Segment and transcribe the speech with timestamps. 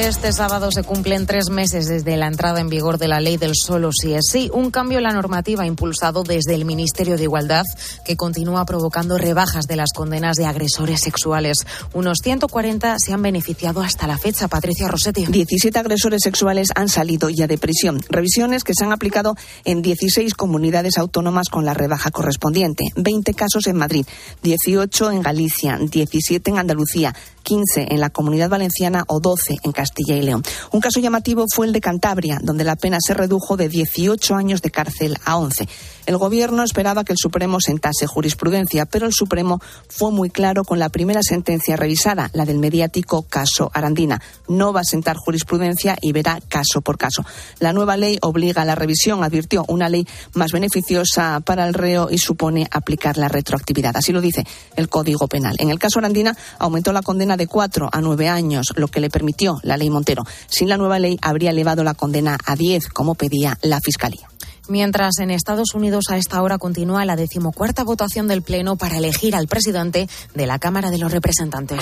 [0.00, 3.52] Este sábado se cumplen tres meses desde la entrada en vigor de la ley del
[3.54, 7.64] solo sí es sí, un cambio en la normativa impulsado desde el Ministerio de Igualdad
[8.02, 11.58] que continúa provocando rebajas de las condenas de agresores sexuales.
[11.92, 14.48] Unos 140 se han beneficiado hasta la fecha.
[14.48, 15.26] Patricia Rossetti.
[15.26, 18.00] 17 agresores sexuales han salido ya de prisión.
[18.08, 19.36] Revisiones que se han aplicado
[19.66, 22.84] en 16 comunidades autónomas con la rebaja correspondiente.
[22.96, 24.06] 20 casos en Madrid,
[24.42, 30.16] 18 en Galicia, 17 en Andalucía, 15 en la Comunidad Valenciana o 12 en Castilla
[30.16, 30.42] y León.
[30.72, 34.62] Un caso llamativo fue el de Cantabria, donde la pena se redujo de 18 años
[34.62, 35.68] de cárcel a 11.
[36.06, 40.78] El Gobierno esperaba que el Supremo sentase jurisprudencia, pero el Supremo fue muy claro con
[40.78, 44.20] la primera sentencia revisada, la del mediático caso Arandina.
[44.48, 47.24] No va a sentar jurisprudencia y verá caso por caso.
[47.58, 52.08] La nueva ley obliga a la revisión, advirtió, una ley más beneficiosa para el reo
[52.10, 53.96] y supone aplicar la retroactividad.
[53.96, 54.44] Así lo dice
[54.76, 55.56] el Código Penal.
[55.58, 59.10] En el caso Arandina aumentó la condena de cuatro a nueve años, lo que le
[59.10, 60.24] permitió la ley Montero.
[60.48, 64.29] Sin la nueva ley habría elevado la condena a diez, como pedía la Fiscalía.
[64.70, 69.34] Mientras en Estados Unidos a esta hora continúa la decimocuarta votación del Pleno para elegir
[69.34, 71.80] al presidente de la Cámara de los Representantes.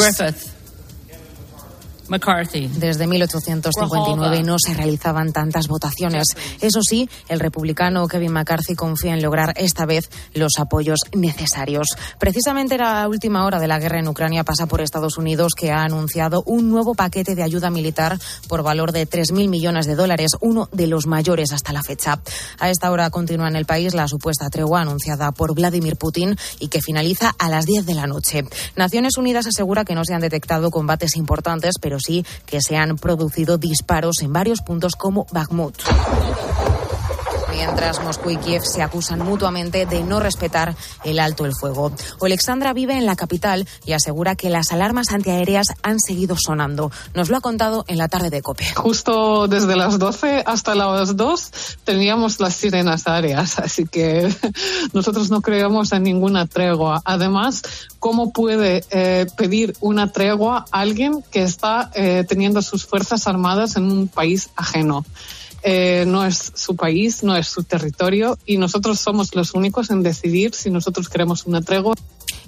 [2.08, 2.68] McCarthy.
[2.68, 6.28] Desde 1859 no se realizaban tantas votaciones.
[6.60, 11.88] Eso sí, el republicano Kevin McCarthy confía en lograr esta vez los apoyos necesarios.
[12.18, 15.82] Precisamente la última hora de la guerra en Ucrania pasa por Estados Unidos, que ha
[15.84, 20.68] anunciado un nuevo paquete de ayuda militar por valor de 3.000 millones de dólares, uno
[20.72, 22.20] de los mayores hasta la fecha.
[22.58, 26.68] A esta hora continúa en el país la supuesta tregua anunciada por Vladimir Putin y
[26.68, 28.44] que finaliza a las 10 de la noche.
[28.76, 32.96] Naciones Unidas asegura que no se han detectado combates importantes, pero sí que se han
[32.96, 35.77] producido disparos en varios puntos como Bakhmut
[37.58, 41.90] mientras Moscú y Kiev se acusan mutuamente de no respetar el alto el fuego.
[42.22, 46.92] Alexandra vive en la capital y asegura que las alarmas antiaéreas han seguido sonando.
[47.14, 48.64] Nos lo ha contado en la tarde de COPE.
[48.76, 51.50] Justo desde las 12 hasta las 2
[51.82, 54.32] teníamos las sirenas aéreas, así que
[54.92, 57.02] nosotros no creemos en ninguna tregua.
[57.04, 57.62] Además,
[57.98, 63.91] ¿cómo puede eh, pedir una tregua alguien que está eh, teniendo sus fuerzas armadas en
[63.91, 65.04] un país ajeno?
[65.70, 70.02] Eh, no es su país, no es su territorio y nosotros somos los únicos en
[70.02, 71.94] decidir si nosotros queremos una tregua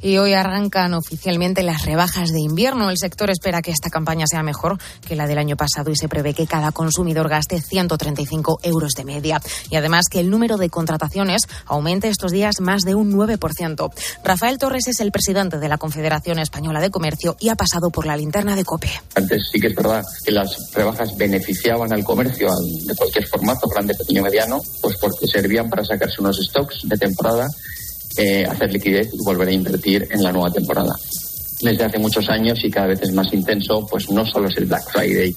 [0.02, 2.90] y hoy arrancan oficialmente las rebajas de invierno.
[2.90, 6.08] El sector espera que esta campaña sea mejor que la del año pasado y se
[6.08, 9.40] prevé que cada consumidor gaste 135 euros de media.
[9.70, 13.90] Y además que el número de contrataciones aumente estos días más de un 9%.
[14.24, 18.06] Rafael Torres es el presidente de la Confederación Española de Comercio y ha pasado por
[18.06, 18.90] la linterna de COPE.
[19.14, 22.48] Antes sí que es verdad que las rebajas beneficiaban al comercio
[22.86, 27.48] de cualquier formato, grande, pequeño, mediano, pues porque servían para sacarse unos stocks de temporada
[28.16, 30.94] eh, hacer liquidez y volver a invertir en la nueva temporada.
[31.62, 34.66] Desde hace muchos años y cada vez es más intenso, pues no solo es el
[34.66, 35.34] Black Friday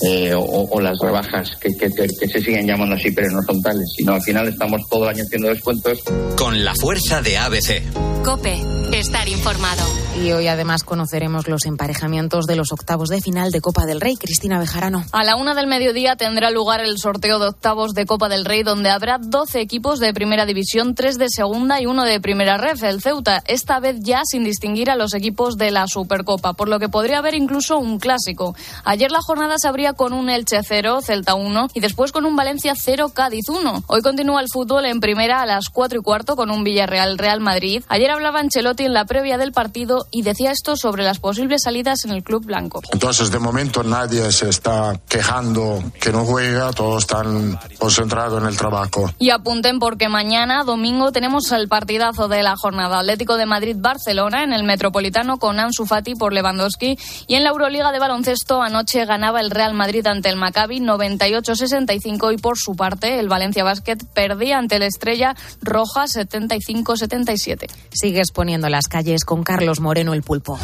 [0.00, 1.88] eh, o, las rebajas que, que,
[2.28, 5.24] se siguen llamando así, pero no son tales, sino al final estamos todo el año
[5.24, 6.00] haciendo descuentos.
[6.36, 7.82] Con la fuerza de ABC.
[8.24, 8.60] Cope,
[8.92, 9.82] estar informado.
[10.22, 14.16] Y hoy además conoceremos los emparejamientos de los octavos de final de Copa del Rey.
[14.16, 15.04] Cristina Bejarano.
[15.10, 18.62] A la una del mediodía tendrá lugar el sorteo de octavos de Copa del Rey,
[18.62, 22.84] donde habrá 12 equipos de primera división, 3 de segunda y uno de primera ref,
[22.84, 26.78] el Ceuta, esta vez ya sin distinguir a los equipos de la Supercopa, por lo
[26.78, 28.54] que podría haber incluso un clásico.
[28.84, 32.74] Ayer la jornada se con un Elche 0, Celta 1 y después con un Valencia
[32.76, 33.84] 0, Cádiz 1.
[33.88, 37.40] Hoy continúa el fútbol en primera a las 4 y cuarto con un Villarreal Real
[37.40, 37.82] Madrid.
[37.88, 42.04] Ayer hablaba Ancelotti en la previa del partido y decía esto sobre las posibles salidas
[42.04, 42.80] en el club blanco.
[42.92, 48.56] Entonces, de momento nadie se está quejando que no juega, todos están concentrados en el
[48.56, 49.10] trabajo.
[49.18, 54.52] Y apunten porque mañana, domingo, tenemos el partidazo de la jornada Atlético de Madrid-Barcelona en
[54.52, 59.40] el Metropolitano con Ansu Fati por Lewandowski y en la Euroliga de baloncesto anoche ganaba
[59.40, 64.58] el Real Madrid ante el Maccabi 98-65 y por su parte el Valencia Basket perdía
[64.58, 67.66] ante el Estrella Roja 75-77.
[67.92, 70.58] Sigues poniendo las calles con Carlos Moreno el pulpo.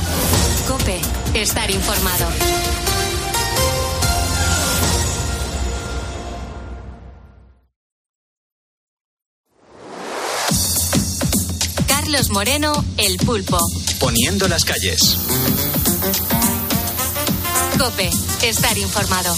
[0.67, 1.01] Cope,
[1.35, 2.27] estar informado.
[11.87, 13.59] Carlos Moreno, el pulpo.
[14.01, 15.19] Poniendo las calles.
[17.79, 18.11] Cope,
[18.43, 19.37] estar informado.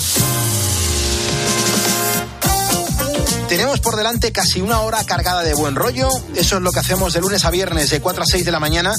[3.48, 6.08] Tenemos por delante casi una hora cargada de buen rollo.
[6.34, 8.58] Eso es lo que hacemos de lunes a viernes de 4 a 6 de la
[8.58, 8.94] mañana.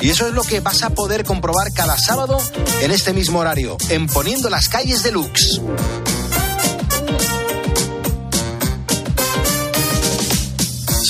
[0.00, 2.38] Y eso es lo que vas a poder comprobar cada sábado
[2.80, 5.60] en este mismo horario, en Poniendo las calles de Lux.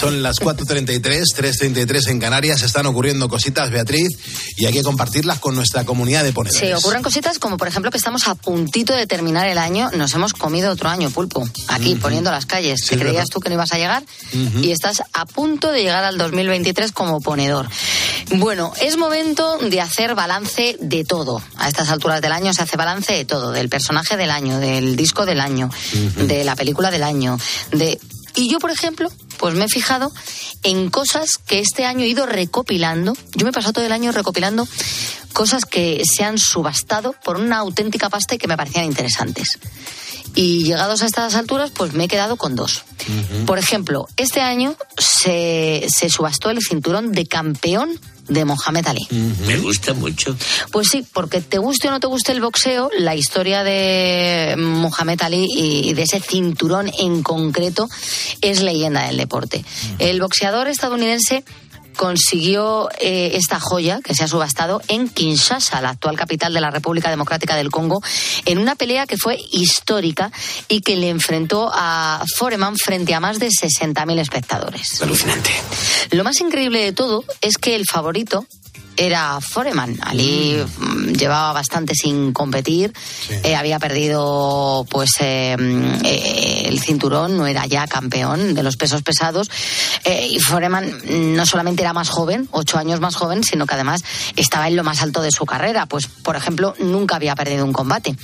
[0.05, 1.01] Son las 4.33,
[1.35, 2.61] 3.33 en Canarias.
[2.61, 4.11] Están ocurriendo cositas, Beatriz,
[4.59, 6.61] y hay que compartirlas con nuestra comunidad de ponedores.
[6.61, 9.91] Sí, ocurren cositas como, por ejemplo, que estamos a puntito de terminar el año.
[9.95, 12.81] Nos hemos comido otro año, pulpo, aquí, poniendo las calles.
[12.83, 13.33] Sí, que creías verdad.
[13.33, 14.05] tú que no ibas a llegar
[14.61, 17.67] y estás a punto de llegar al 2023 como ponedor.
[18.37, 21.43] Bueno, es momento de hacer balance de todo.
[21.57, 24.97] A estas alturas del año se hace balance de todo, del personaje del año, del
[24.97, 25.71] disco del año,
[26.17, 27.39] de la película del año,
[27.73, 27.99] de
[28.35, 30.13] y yo, por ejemplo, pues me he fijado
[30.63, 33.15] en cosas que este año he ido recopilando.
[33.35, 34.67] Yo me he pasado todo el año recopilando
[35.33, 39.59] cosas que se han subastado por una auténtica pasta y que me parecían interesantes.
[40.35, 42.85] Y llegados a estas alturas, pues me he quedado con dos.
[43.47, 49.07] Por ejemplo, este año se, se subastó el cinturón de campeón de Mohamed Ali.
[49.47, 50.37] Me gusta mucho.
[50.71, 55.23] Pues sí, porque te guste o no te guste el boxeo, la historia de Mohamed
[55.23, 57.89] Ali y de ese cinturón en concreto
[58.41, 59.65] es leyenda del deporte.
[59.99, 61.45] El boxeador estadounidense
[61.95, 66.71] consiguió eh, esta joya que se ha subastado en Kinshasa, la actual capital de la
[66.71, 68.03] República Democrática del Congo,
[68.45, 70.31] en una pelea que fue histórica
[70.69, 75.01] y que le enfrentó a Foreman frente a más de 60.000 espectadores.
[75.03, 75.51] Alucinante.
[76.11, 78.47] Lo más increíble de todo es que el favorito
[78.97, 79.99] era Foreman.
[80.03, 82.93] Ali mm, llevaba bastante sin competir,
[83.43, 88.77] eh, había perdido pues eh, mm, eh, el cinturón, no era ya campeón de los
[88.77, 89.51] pesos pesados.
[90.05, 93.75] Eh, y Foreman mm, no solamente era más joven, ocho años más joven, sino que
[93.75, 94.03] además
[94.37, 95.87] estaba en lo más alto de su carrera.
[95.87, 98.17] Pues, por ejemplo, nunca había perdido un combate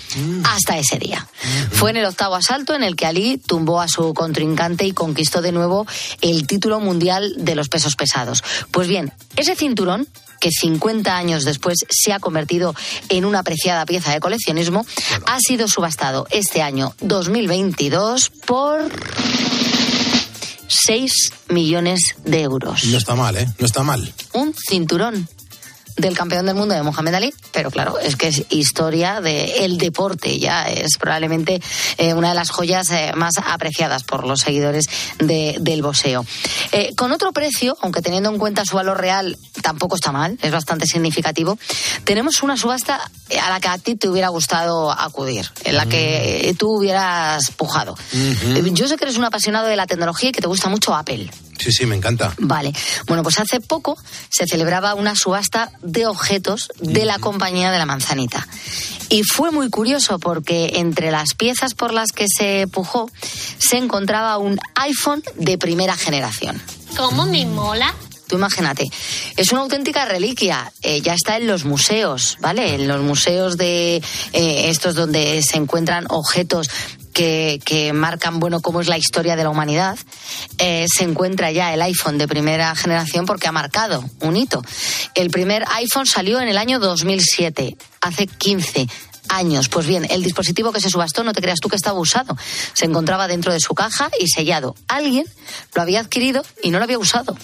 [0.45, 1.27] hasta ese día.
[1.73, 5.41] Fue en el octavo asalto en el que Ali tumbó a su contrincante y conquistó
[5.43, 5.87] de nuevo
[6.21, 8.43] el título mundial de los pesos pesados.
[8.71, 10.09] Pues bien, ese cinturón
[10.41, 12.75] que 50 años después se ha convertido
[13.09, 14.85] en una apreciada pieza de coleccionismo,
[15.27, 18.91] ha sido subastado este año 2022 por
[20.67, 21.13] 6
[21.49, 22.85] millones de euros.
[22.87, 23.47] No está mal, ¿eh?
[23.59, 24.13] No está mal.
[24.33, 25.29] Un cinturón
[26.01, 30.39] del campeón del mundo de Mohamed Ali, pero claro, es que es historia del deporte,
[30.39, 31.61] ya es probablemente
[31.99, 34.87] eh, una de las joyas eh, más apreciadas por los seguidores
[35.19, 36.25] de- del boxeo.
[36.73, 40.51] Eh, con otro precio, aunque teniendo en cuenta su valor real, tampoco está mal, es
[40.53, 41.59] bastante significativo,
[42.05, 43.01] tenemos una subasta
[43.43, 47.51] a la que a ti te hubiera gustado acudir, en la que eh, tú hubieras
[47.53, 47.97] pujado.
[48.73, 51.31] Yo sé que eres un apasionado de la tecnología y que te gusta mucho Apple.
[51.61, 52.33] Sí, sí, me encanta.
[52.39, 52.73] Vale.
[53.07, 53.99] Bueno, pues hace poco
[54.31, 58.47] se celebraba una subasta de objetos de la compañía de la manzanita.
[59.11, 63.11] Y fue muy curioso porque entre las piezas por las que se pujó
[63.59, 66.63] se encontraba un iPhone de primera generación.
[66.97, 67.95] ¿Cómo me mola?
[68.27, 68.89] Tú imagínate,
[69.37, 70.73] es una auténtica reliquia.
[70.83, 72.77] eh, ya está en los museos, ¿vale?
[72.77, 76.71] En los museos de eh, estos donde se encuentran objetos
[77.21, 79.99] que, marcan, bueno, cómo es la historia de la humanidad.
[80.59, 84.63] eh, se encuentra ya el iPhone de primera generación porque ha marcado un hito.
[85.15, 88.89] El primer iPhone salió en el año 2007, hace 15
[89.31, 89.69] años.
[89.69, 92.37] Pues bien, el dispositivo que se subastó, no te creas tú que estaba usado.
[92.73, 94.75] Se encontraba dentro de su caja y sellado.
[94.89, 95.25] Alguien
[95.75, 97.37] lo había adquirido y no lo había usado.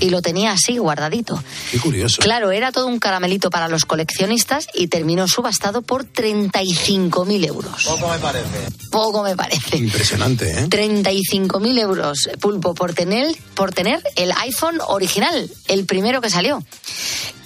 [0.00, 1.42] Y lo tenía así, guardadito.
[1.70, 2.22] Qué curioso.
[2.22, 7.84] Claro, era todo un caramelito para los coleccionistas y terminó subastado por 35.000 euros.
[7.84, 8.68] Poco me parece.
[8.90, 9.76] Poco me parece.
[9.76, 10.68] Impresionante, ¿eh?
[10.68, 16.62] 35.000 euros, Pulpo, por tener, por tener el iPhone original, el primero que salió.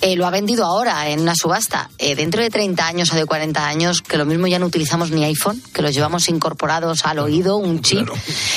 [0.00, 1.90] Eh, lo ha vendido ahora en una subasta.
[1.98, 5.11] Eh, dentro de 30 años o de 40 años, que lo mismo ya no utilizamos
[5.11, 8.06] ni iPhone, que los llevamos incorporados al oído, un chip.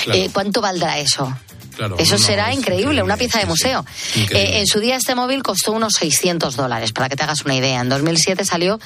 [0.04, 0.20] claro.
[0.20, 1.36] Eh, ¿Cuánto valdrá eso?
[1.76, 3.86] Claro, Eso no, no, será es increíble, una pieza de museo.
[4.16, 7.56] Eh, en su día este móvil costó unos 600 dólares, para que te hagas una
[7.56, 7.80] idea.
[7.82, 8.80] En 2007 salió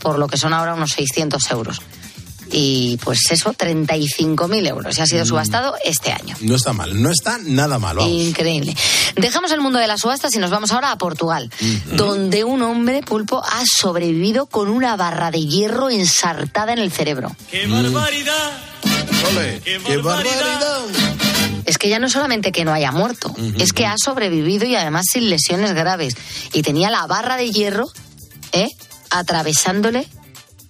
[0.00, 1.80] por lo que son ahora unos 600 euros.
[2.52, 4.96] Y pues eso, 35.000 euros.
[4.96, 5.08] Y ha Mm.
[5.08, 6.36] sido subastado este año.
[6.42, 7.96] No está mal, no está nada mal.
[7.96, 8.12] vamos.
[8.12, 8.74] Increíble.
[9.16, 11.50] Dejamos el mundo de las subastas y nos vamos ahora a Portugal,
[11.92, 17.34] donde un hombre pulpo ha sobrevivido con una barra de hierro ensartada en el cerebro.
[17.50, 18.52] ¡Qué barbaridad!
[19.30, 20.80] Ole, ¡Qué barbaridad!
[21.64, 25.06] Es que ya no solamente que no haya muerto, es que ha sobrevivido y además
[25.10, 26.16] sin lesiones graves.
[26.52, 27.86] Y tenía la barra de hierro,
[28.52, 28.68] ¿eh?
[29.10, 30.08] Atravesándole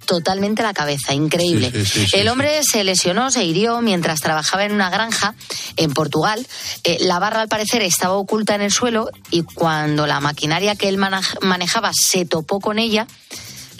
[0.06, 1.70] totalmente la cabeza, increíble.
[1.72, 5.34] Sí, sí, sí, sí, el hombre se lesionó, se hirió mientras trabajaba en una granja
[5.76, 6.46] en Portugal.
[6.84, 10.88] Eh, la barra al parecer estaba oculta en el suelo y cuando la maquinaria que
[10.88, 13.06] él manejaba se topó con ella,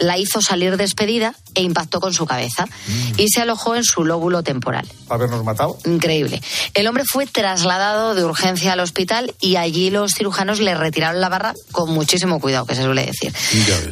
[0.03, 3.13] la hizo salir despedida e impactó con su cabeza Mm.
[3.19, 4.87] y se alojó en su lóbulo temporal.
[5.09, 5.77] ¿Habernos matado?
[5.85, 6.41] Increíble.
[6.73, 11.29] El hombre fue trasladado de urgencia al hospital y allí los cirujanos le retiraron la
[11.29, 13.33] barra con muchísimo cuidado, que se suele decir.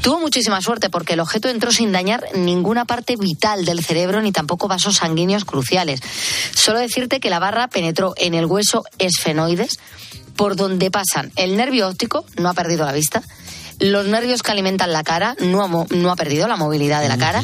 [0.01, 4.31] Tuvo muchísima suerte porque el objeto entró sin dañar ninguna parte vital del cerebro ni
[4.31, 6.01] tampoco vasos sanguíneos cruciales.
[6.55, 9.79] Solo decirte que la barra penetró en el hueso esfenoides,
[10.35, 13.21] por donde pasan el nervio óptico, no ha perdido la vista,
[13.81, 17.09] los nervios que alimentan la cara, no ha, mo- no ha perdido la movilidad de
[17.09, 17.43] la cara,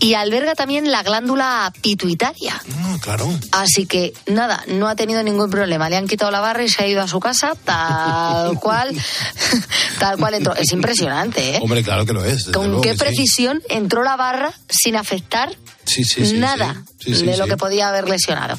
[0.00, 2.60] y alberga también la glándula pituitaria.
[2.84, 3.28] Ah, claro.
[3.52, 5.88] Así que nada, no ha tenido ningún problema.
[5.90, 8.94] Le han quitado la barra y se ha ido a su casa tal cual,
[9.98, 10.54] tal cual entró.
[10.56, 11.60] Es impresionante, ¿eh?
[11.62, 12.44] Hombre, claro que lo es.
[12.46, 12.98] Con luego qué sí.
[12.98, 15.50] precisión entró la barra sin afectar
[15.84, 18.58] Sí, sí, sí, nada de lo que podía haber lesionado.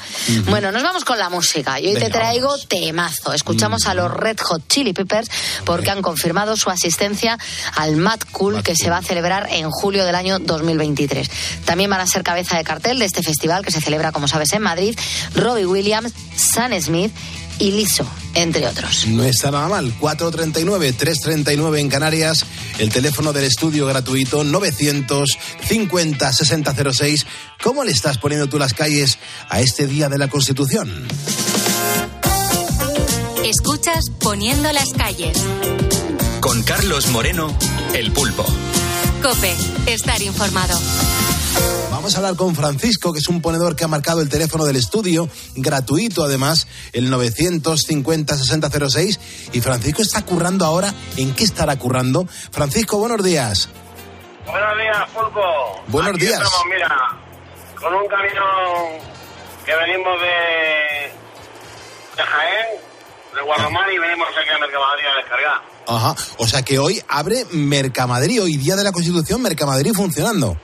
[0.49, 1.79] Bueno, nos vamos con la música.
[1.79, 3.33] Y hoy te traigo temazo.
[3.33, 5.29] Escuchamos a los Red Hot Chili Peppers
[5.65, 7.37] porque han confirmado su asistencia
[7.75, 11.29] al Mad Cool que se va a celebrar en julio del año 2023.
[11.65, 14.53] También van a ser cabeza de cartel de este festival que se celebra, como sabes,
[14.53, 14.97] en Madrid,
[15.33, 17.11] Robbie Williams, Sam Smith
[17.59, 19.07] y Lizzo, entre otros.
[19.07, 19.93] No está nada mal.
[19.99, 22.45] 439 339 en Canarias.
[22.79, 27.25] El teléfono del estudio gratuito 950 6006.
[27.63, 29.17] ¿Cómo le estás poniendo tú las calles
[29.49, 31.07] a este día de la Constitución?
[33.45, 35.37] Escuchas Poniendo las calles.
[36.39, 37.55] Con Carlos Moreno,
[37.93, 38.45] El Pulpo.
[39.21, 40.77] Cope, estar informado.
[42.05, 44.75] Vamos a hablar con Francisco, que es un ponedor que ha marcado el teléfono del
[44.75, 49.49] estudio, gratuito además, el 950 6006.
[49.53, 50.93] Y Francisco está currando ahora.
[51.17, 52.27] ¿En qué estará currando?
[52.51, 53.69] Francisco, buenos días.
[54.45, 55.41] Buenos días, Pulpo.
[55.87, 56.43] Buenos Aquí días.
[56.43, 57.17] Estamos, mira,
[57.73, 59.01] con un camión
[59.65, 61.11] que venimos de,
[62.17, 62.65] de Jaén,
[63.33, 65.61] de Guarromán, y venimos aquí a Mercamadrid a descargar.
[65.87, 66.15] Ajá.
[66.37, 70.55] O sea que hoy abre Mercamadrid, hoy día de la Constitución, Mercamadrid funcionando.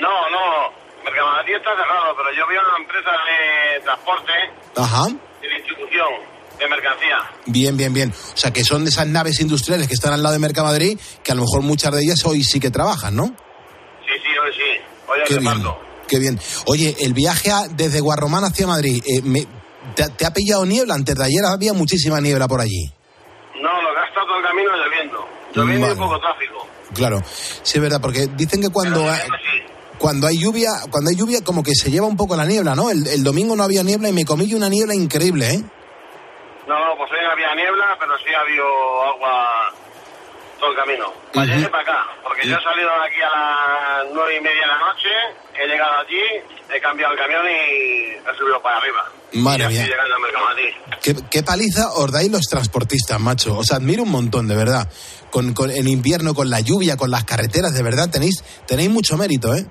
[0.00, 0.72] No, no,
[1.04, 4.32] Mercamadrid está cerrado, pero yo veo una empresa de transporte
[4.76, 5.06] Ajá.
[5.42, 6.08] y distribución
[6.58, 7.18] de mercancía.
[7.46, 8.12] Bien, bien, bien.
[8.12, 11.32] O sea que son de esas naves industriales que están al lado de Mercamadrid, que
[11.32, 13.26] a lo mejor muchas de ellas hoy sí que trabajan, ¿no?
[13.26, 14.80] Sí, sí, hoy sí.
[15.08, 15.62] Hoy Qué bien.
[16.08, 16.40] Qué bien.
[16.66, 19.46] Oye, el viaje a- desde Guarromán hacia Madrid, eh, me-
[19.94, 20.94] te, te ha pillado niebla?
[20.94, 22.92] Antes de ayer había muchísima niebla por allí.
[23.60, 25.28] No, lo que ha estado todo el camino lloviendo.
[25.54, 25.98] Lloviendo Vale.
[25.98, 26.66] y poco tráfico.
[26.94, 27.22] Claro,
[27.62, 29.02] sí es verdad, porque dicen que cuando
[29.98, 32.90] cuando hay lluvia, cuando hay lluvia como que se lleva un poco la niebla, ¿no?
[32.90, 35.62] El, el domingo no había niebla y me comí una niebla increíble, ¿eh?
[36.66, 39.72] No, no, pues hoy no había niebla, pero sí ha habido agua
[40.58, 41.12] todo el camino.
[41.32, 44.60] Para y para acá, porque yo he salido de aquí a las nueve y media
[44.62, 45.08] de la noche,
[45.54, 46.22] he llegado allí,
[46.74, 49.12] he cambiado el camión y he subido para arriba.
[49.34, 49.88] Madre mía.
[51.02, 53.58] ¿Qué, qué paliza os dais los transportistas, macho.
[53.58, 54.88] Os admiro un montón, de verdad.
[55.30, 59.18] Con, con en invierno, con la lluvia, con las carreteras, de verdad, tenéis, tenéis mucho
[59.18, 59.66] mérito, ¿eh?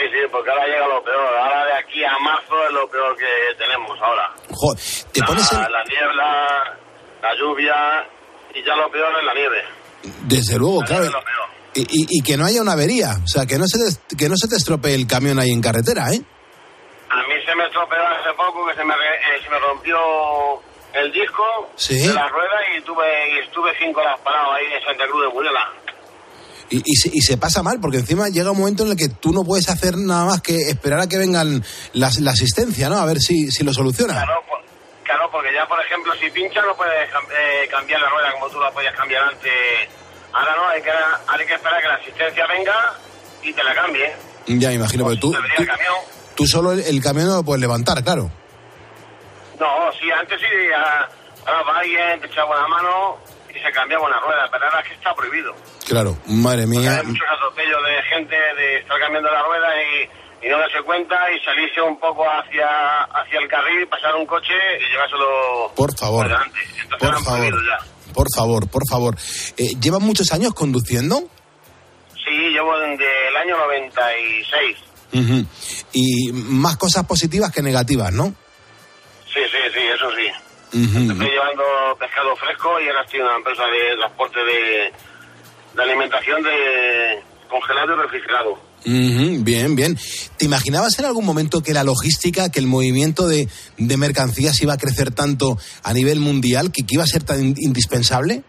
[0.00, 1.36] Sí, sí, porque ahora llega lo peor.
[1.36, 3.26] Ahora de aquí a marzo es lo peor que
[3.58, 4.32] tenemos ahora.
[4.50, 6.78] Joder, te la, pones en- la niebla,
[7.22, 8.06] la lluvia
[8.54, 9.64] y ya lo peor es la nieve.
[10.22, 11.02] Desde luego, La claro.
[11.02, 11.48] nieve es lo peor.
[11.74, 14.28] Y, y- y que no haya una avería, o sea, que no se te, que
[14.28, 16.20] no se te estropee el camión ahí en carretera, ¿eh?
[17.10, 19.98] A mí se me estropeó hace poco que se me, eh, se me rompió
[20.94, 21.44] el disco
[21.76, 22.06] Sí.
[22.08, 23.04] de la rueda y, tuve,
[23.34, 25.70] y estuve cinco horas parado ahí en Santa Cruz de Murela.
[26.70, 29.08] Y, y se, y se pasa mal, porque encima llega un momento en el que
[29.08, 32.96] tú no puedes hacer nada más que esperar a que vengan las, la asistencia, ¿no?
[32.98, 34.12] A ver si, si lo soluciona.
[34.14, 34.40] Claro,
[35.02, 38.60] claro, porque ya, por ejemplo, si pincha no puedes eh, cambiar la rueda como tú
[38.60, 39.50] la podías cambiar antes.
[40.32, 42.94] Ahora no, hay que, hay que esperar a que la asistencia venga
[43.42, 44.12] y te la cambie.
[44.46, 45.34] Ya me imagino, porque tú,
[46.36, 48.30] tú, solo el, el camión no lo puedes levantar, claro.
[49.58, 49.66] No,
[49.98, 51.08] sí, antes sí, a-
[51.46, 53.16] ahora va alguien, te echaba una mano
[53.54, 55.54] y se cambiaba una rueda, pero ahora es que está prohibido.
[55.86, 56.98] Claro, madre mía.
[57.00, 61.16] Hay muchos atropellos de gente de estar cambiando la rueda y, y no darse cuenta
[61.32, 66.26] y salirse un poco hacia, hacia el carril, pasar un coche y llevárselo Por favor,
[66.28, 66.58] delante.
[66.82, 67.54] Entonces por favor.
[67.66, 68.12] ya.
[68.14, 69.16] Por favor, por favor.
[69.56, 71.22] Eh, ¿Llevan muchos años conduciendo?
[72.24, 74.76] Sí, llevo desde el año 96.
[75.12, 75.46] Ujú.
[75.92, 78.26] Y más cosas positivas que negativas, ¿no?
[79.32, 80.26] Sí, sí, sí, eso sí.
[80.72, 81.62] Estoy llevando
[81.98, 84.92] pescado fresco y ahora estoy en una empresa de transporte de,
[85.74, 88.70] de alimentación de congelado y refrigerado.
[88.84, 89.98] Bien, bien.
[90.38, 94.72] ¿Te imaginabas en algún momento que la logística, que el movimiento de, de mercancías iba
[94.74, 98.42] a crecer tanto a nivel mundial, que, que iba a ser tan in- indispensable?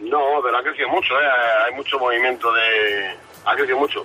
[0.00, 1.26] No, pero ha crecido mucho, ¿eh?
[1.68, 3.16] hay mucho movimiento de...
[3.44, 4.04] Ha crecido mucho.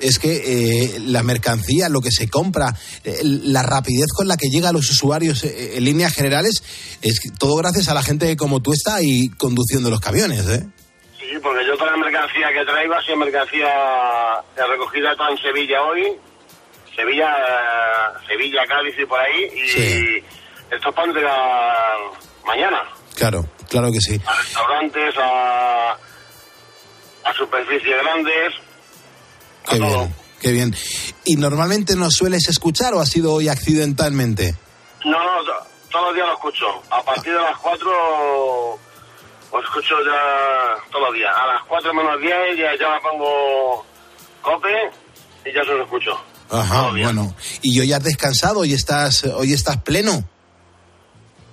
[0.00, 2.74] Es que eh, la mercancía, lo que se compra,
[3.04, 6.62] eh, la rapidez con la que llega a los usuarios eh, en líneas generales,
[7.02, 10.64] es todo gracias a la gente como tú está ahí conduciendo los camiones, ¿eh?
[11.18, 13.68] Sí, porque yo toda la mercancía que traigo ha sido mercancía
[14.56, 16.16] de recogida en Sevilla hoy,
[16.94, 21.96] Sevilla, eh, Sevilla, Cádiz y por ahí, y estos pan de la
[22.46, 22.82] mañana.
[23.14, 24.20] Claro, claro que sí.
[24.24, 25.92] A restaurantes, a,
[27.24, 28.54] a superficies grandes,
[29.70, 29.88] Qué todo.
[29.98, 30.76] bien, qué bien.
[31.24, 34.54] ¿Y normalmente nos sueles escuchar o ha sido hoy accidentalmente?
[35.04, 36.66] No, no, to- todos los días lo escucho.
[36.90, 38.78] A partir de las 4
[39.52, 41.34] lo escucho ya todos los días.
[41.36, 43.84] A las 4 menos 10 ya, ya me pongo
[44.42, 44.90] cope
[45.44, 46.12] y ya se lo escucho.
[46.50, 47.34] Ajá, bueno.
[47.62, 48.60] ¿Y hoy has descansado?
[48.60, 50.12] ¿Hoy estás, hoy estás pleno?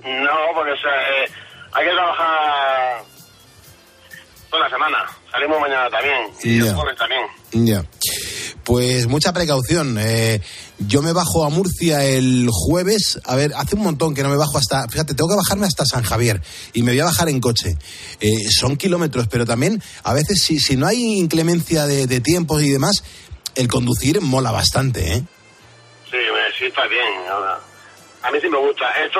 [0.03, 0.91] No, porque o sea,
[1.24, 1.31] eh,
[1.74, 3.03] hay que trabajar
[4.50, 5.05] toda la semana.
[5.36, 7.22] Salimos mañana también y el jueves también.
[7.51, 7.86] Ya.
[8.63, 9.98] Pues mucha precaución.
[10.00, 10.39] Eh,
[10.80, 13.20] yo me bajo a Murcia el jueves.
[13.25, 14.88] A ver, hace un montón que no me bajo hasta.
[14.88, 17.75] Fíjate, tengo que bajarme hasta San Javier y me voy a bajar en coche.
[18.22, 22.62] Eh, son kilómetros, pero también a veces, si, si no hay inclemencia de, de tiempos
[22.63, 23.04] y demás,
[23.56, 25.24] el conducir mola bastante, ¿eh?
[26.10, 26.18] Sí,
[26.58, 27.27] sí está bien.
[27.30, 27.60] ahora.
[28.24, 28.86] A mí sí me gusta.
[29.06, 29.20] Esto,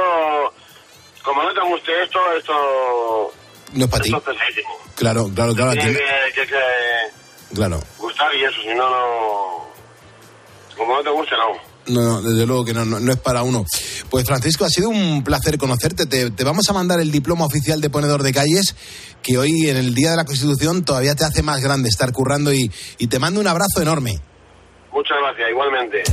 [1.26, 3.34] como no te guste esto, esto,
[3.76, 4.12] No es para ti.
[4.96, 5.72] Claro, claro, claro.
[5.74, 6.02] Tiene tiene-
[6.34, 7.82] que, que- que Claro.
[8.00, 9.66] gustar y eso, si no, no...
[10.76, 11.76] Como no te guste, no.
[11.88, 13.64] No, no, desde luego que no, no, no es para uno.
[14.10, 16.06] Pues Francisco, ha sido un placer conocerte.
[16.08, 18.76] Te, te vamos a mandar el diploma oficial de ponedor de calles,
[19.22, 22.52] que hoy en el Día de la Constitución todavía te hace más grande estar currando
[22.52, 24.20] y, y te mando un abrazo enorme.
[24.92, 26.04] Muchas gracias, igualmente.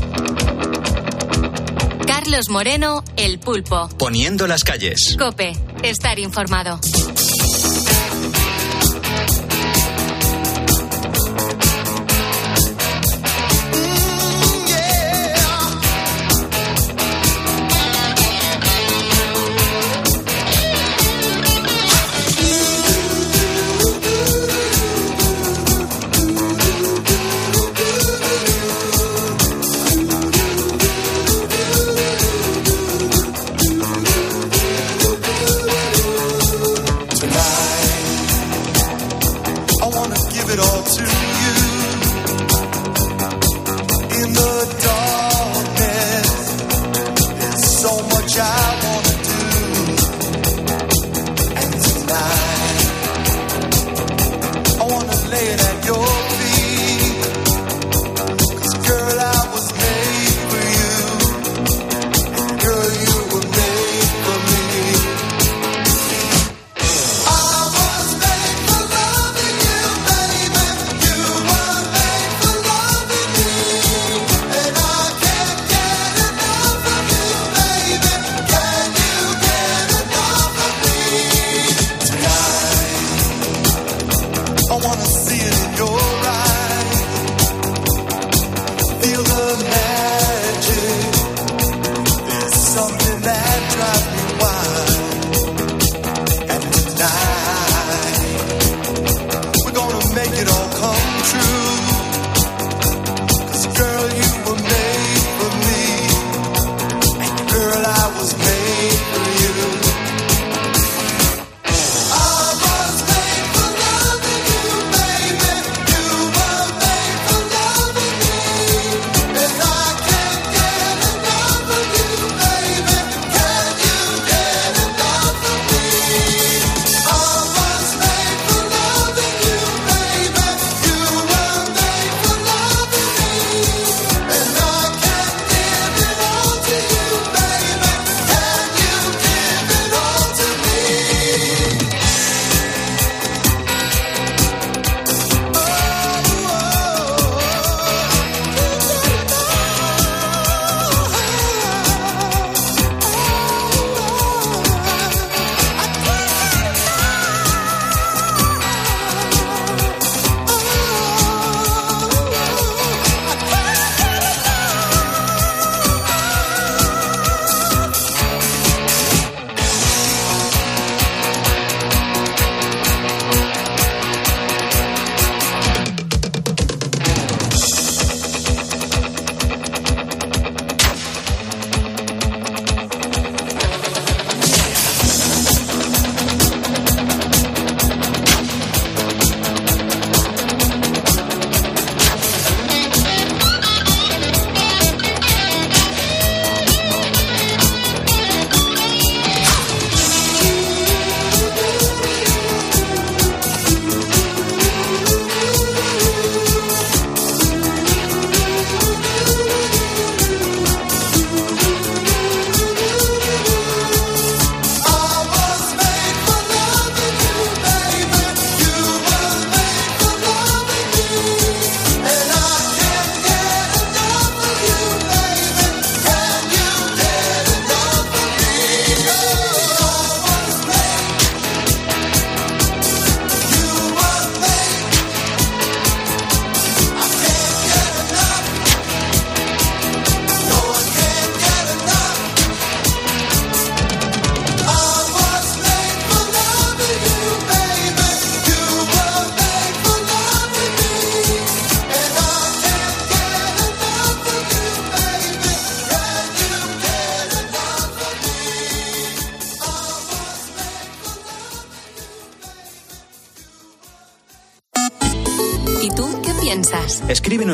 [2.07, 3.89] Carlos Moreno, El Pulpo.
[3.99, 5.17] Poniendo las calles.
[5.19, 6.79] Cope, estar informado.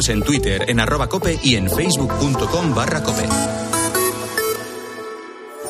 [0.08, 3.28] En Twitter, en arroba cope y en facebook.com barra cope.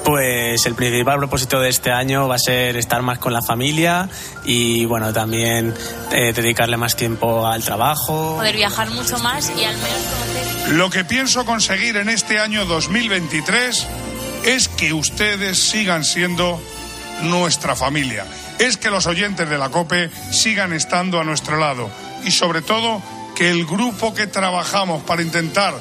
[0.05, 4.09] Pues el principal propósito de este año va a ser estar más con la familia
[4.45, 5.75] y bueno, también
[6.13, 8.37] eh, dedicarle más tiempo al trabajo.
[8.37, 10.75] Poder viajar mucho más y al menos conocer.
[10.75, 13.87] Lo que pienso conseguir en este año 2023
[14.45, 16.61] es que ustedes sigan siendo
[17.23, 18.25] nuestra familia.
[18.59, 21.91] Es que los oyentes de la COPE sigan estando a nuestro lado.
[22.25, 23.03] Y sobre todo,
[23.39, 25.73] que el grupo que trabajamos para intentar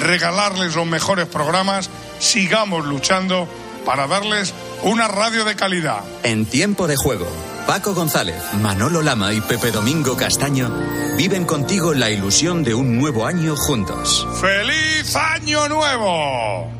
[0.00, 3.46] regalarles los mejores programas, sigamos luchando
[3.84, 6.00] para darles una radio de calidad.
[6.22, 7.26] En tiempo de juego,
[7.66, 10.74] Paco González, Manolo Lama y Pepe Domingo Castaño
[11.18, 14.26] viven contigo la ilusión de un nuevo año juntos.
[14.40, 16.72] ¡Feliz Año Nuevo!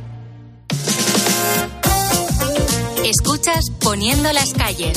[3.04, 4.96] Escuchas Poniendo las calles.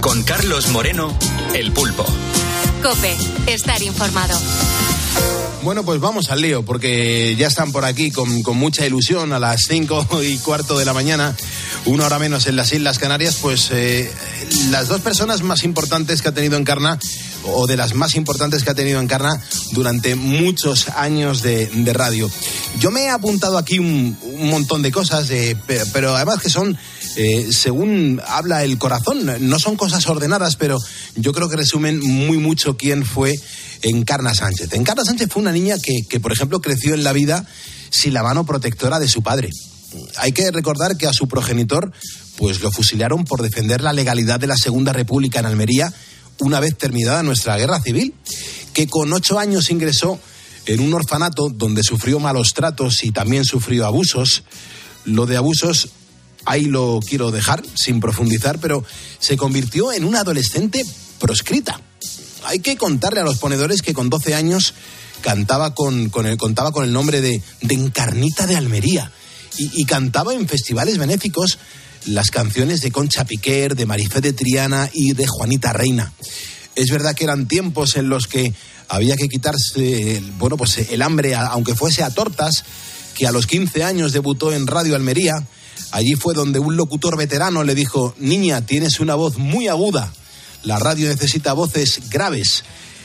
[0.00, 1.14] Con Carlos Moreno,
[1.52, 2.06] El Pulpo.
[2.82, 3.16] Cope,
[3.46, 4.36] estar informado.
[5.62, 9.38] Bueno, pues vamos al lío, porque ya están por aquí con, con, mucha ilusión a
[9.38, 11.36] las cinco y cuarto de la mañana,
[11.84, 14.12] una hora menos en las Islas Canarias, pues eh,
[14.70, 16.98] las dos personas más importantes que ha tenido Encarna,
[17.44, 19.40] o de las más importantes que ha tenido Encarna
[19.72, 22.30] durante muchos años de, radio.
[22.78, 25.28] Yo me he apuntado aquí un, montón de cosas,
[25.92, 26.76] pero, además que son,
[27.16, 30.78] eh, según habla el corazón, no son cosas ordenadas, pero
[31.16, 33.34] yo creo que resumen muy mucho quién fue
[33.82, 34.72] Encarna Sánchez.
[34.72, 37.46] Encarna Sánchez fue una niña que, que, por ejemplo, creció en la vida
[37.90, 39.50] sin la mano protectora de su padre.
[40.16, 41.92] Hay que recordar que a su progenitor,
[42.36, 45.92] pues lo fusilaron por defender la legalidad de la Segunda República en Almería
[46.38, 48.14] una vez terminada nuestra guerra civil,
[48.72, 50.18] que con ocho años ingresó
[50.66, 54.44] en un orfanato donde sufrió malos tratos y también sufrió abusos.
[55.04, 55.90] Lo de abusos
[56.44, 58.84] ahí lo quiero dejar sin profundizar, pero
[59.18, 60.84] se convirtió en una adolescente
[61.18, 61.80] proscrita
[62.44, 64.74] hay que contarle a los ponedores que con 12 años
[65.20, 69.12] cantaba con, el, contaba con el nombre de, de Encarnita de Almería
[69.56, 71.58] y, y, cantaba en festivales benéficos
[72.06, 76.12] las canciones de Concha Piquer, de Marifé de Triana y de Juanita Reina.
[76.74, 78.52] Es verdad que eran tiempos en los que
[78.88, 82.64] había que quitarse, bueno, pues el hambre, aunque fuese a tortas,
[83.14, 85.46] que a los 15 años debutó en Radio Almería.
[85.90, 90.12] Allí fue donde un locutor veterano le dijo, niña, tienes una voz muy aguda,
[90.62, 92.64] la radio necesita voces graves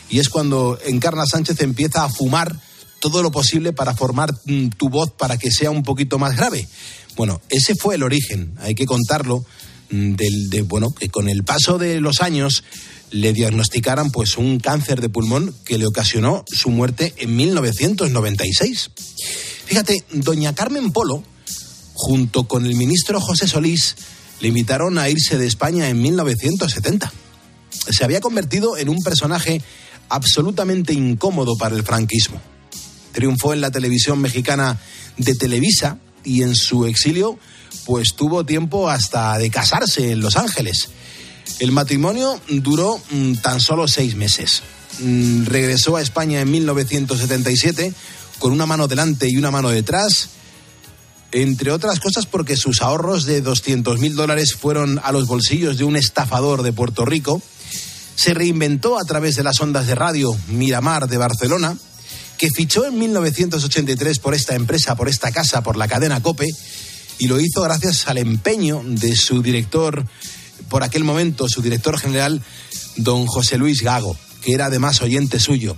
[0.10, 2.56] y es cuando Encarna Sánchez empieza a fumar
[3.00, 6.68] todo lo posible para formar mm, tu voz para que sea un poquito más grave.
[7.16, 9.46] Bueno, ese fue el origen, hay que contarlo,
[9.90, 12.64] mm, del, de, bueno, que con el paso de los años
[13.12, 18.92] le diagnosticaran pues un cáncer de pulmón que le ocasionó su muerte en 1996.
[19.66, 21.24] Fíjate, doña Carmen Polo,
[21.98, 23.96] junto con el ministro José Solís,
[24.40, 27.12] le invitaron a irse de España en 1970
[27.90, 29.62] se había convertido en un personaje
[30.10, 32.42] absolutamente incómodo para el franquismo.
[33.12, 34.80] Triunfó en la televisión mexicana
[35.18, 37.38] de Televisa y en su exilio
[37.86, 40.90] pues tuvo tiempo hasta de casarse en Los Ángeles.
[41.60, 44.62] El matrimonio duró mm, tan solo seis meses.
[45.00, 47.94] Mm, regresó a España en 1977
[48.40, 50.30] con una mano delante y una mano detrás,
[51.32, 55.84] entre otras cosas porque sus ahorros de 200 mil dólares fueron a los bolsillos de
[55.84, 57.42] un estafador de Puerto Rico
[58.18, 61.78] se reinventó a través de las ondas de radio Miramar de Barcelona,
[62.40, 66.48] que fichó en 1983 por esta empresa, por esta casa, por la cadena Cope,
[67.20, 70.04] y lo hizo gracias al empeño de su director,
[70.68, 72.42] por aquel momento, su director general,
[72.96, 75.78] don José Luis Gago, que era además oyente suyo.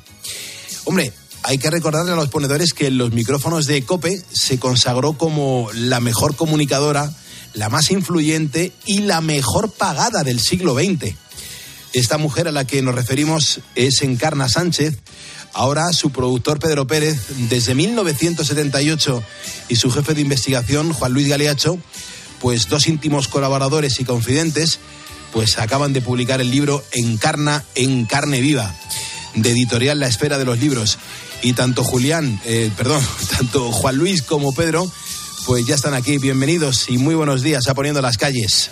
[0.85, 1.11] Hombre,
[1.49, 5.67] hay que recordarle a los ponedores que en los micrófonos de Cope se consagró como
[5.73, 7.11] la mejor comunicadora,
[7.55, 11.15] la más influyente y la mejor pagada del siglo XX.
[11.91, 14.99] Esta mujer a la que nos referimos es Encarna Sánchez.
[15.51, 19.23] Ahora su productor Pedro Pérez, desde 1978,
[19.69, 21.79] y su jefe de investigación, Juan Luis Galeacho,
[22.39, 24.77] pues dos íntimos colaboradores y confidentes,
[25.33, 28.71] pues acaban de publicar el libro Encarna en carne viva,
[29.33, 30.99] de editorial La Esfera de los Libros.
[31.41, 33.01] Y tanto Julián, eh, perdón,
[33.37, 34.91] tanto Juan Luis como Pedro,
[35.45, 36.17] pues ya están aquí.
[36.17, 38.71] Bienvenidos y muy buenos días a Poniendo las Calles.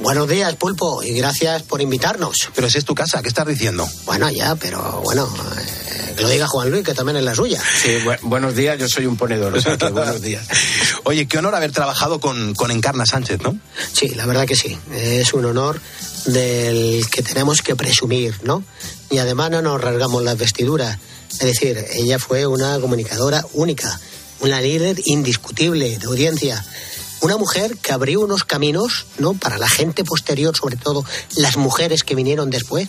[0.00, 2.48] Buenos días, Pulpo, y gracias por invitarnos.
[2.54, 3.88] Pero si es tu casa, ¿qué estás diciendo?
[4.04, 7.60] Bueno, ya, pero bueno, eh, que lo diga Juan Luis, que también es la suya.
[7.60, 10.46] Sí, bu buenos días, yo soy un ponedor, o sea que buenos días.
[11.04, 13.56] Oye, qué honor haber trabajado con, con Encarna Sánchez, ¿no?
[13.92, 14.76] Sí, la verdad que sí.
[14.92, 15.80] Es un honor
[16.26, 18.64] del que tenemos que presumir, ¿no?
[19.10, 20.98] Y además no nos rasgamos las vestiduras.
[21.30, 23.98] Es decir, ella fue una comunicadora única,
[24.40, 26.64] una líder indiscutible de audiencia
[27.20, 29.34] una mujer que abrió unos caminos, ¿no?
[29.34, 31.04] Para la gente posterior, sobre todo
[31.36, 32.88] las mujeres que vinieron después.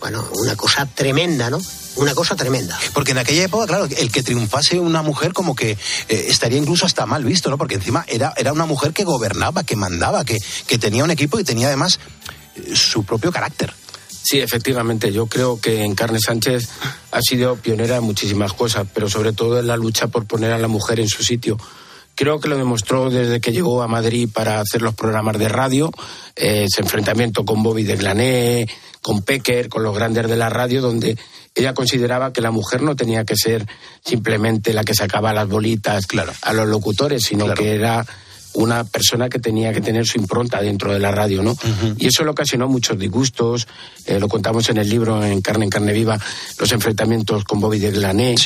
[0.00, 1.60] bueno, una cosa tremenda, ¿no?
[1.96, 2.78] Una cosa tremenda.
[2.92, 6.84] Porque en aquella época, claro, el que triunfase una mujer como que eh, estaría incluso
[6.84, 7.56] hasta mal visto, ¿no?
[7.56, 11.38] Porque encima era, era una mujer que gobernaba, que mandaba, que, que tenía un equipo
[11.40, 11.98] y tenía además
[12.56, 13.72] eh, su propio carácter.
[14.24, 15.12] Sí, efectivamente.
[15.12, 16.70] Yo creo que Encarne Sánchez
[17.12, 20.58] ha sido pionera en muchísimas cosas, pero sobre todo en la lucha por poner a
[20.58, 21.58] la mujer en su sitio.
[22.14, 25.90] Creo que lo demostró desde que llegó a Madrid para hacer los programas de radio,
[26.36, 28.68] eh, ese enfrentamiento con Bobby de Glané,
[29.02, 31.18] con Pecker, con los grandes de la radio, donde
[31.54, 33.66] ella consideraba que la mujer no tenía que ser
[34.04, 36.06] simplemente la que sacaba las bolitas
[36.40, 38.06] a los locutores, sino que era
[38.54, 41.56] una persona que tenía que tener su impronta dentro de la radio, ¿no?
[41.98, 43.66] Y eso le ocasionó muchos disgustos,
[44.06, 46.18] eh, lo contamos en el libro en Carne en Carne Viva,
[46.58, 48.36] los enfrentamientos con Bobby de Glané,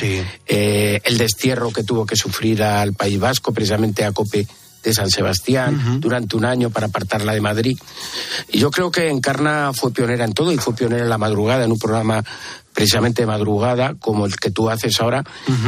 [0.47, 4.47] eh, el destierro que tuvo que sufrir al País Vasco, precisamente a Cope
[4.83, 7.79] de San Sebastián durante un año para apartarla de Madrid.
[8.51, 11.65] Y yo creo que Encarna fue pionera en todo y fue pionera en la madrugada,
[11.65, 12.25] en un programa
[12.79, 15.25] precisamente de madrugada, como el que tú haces ahora,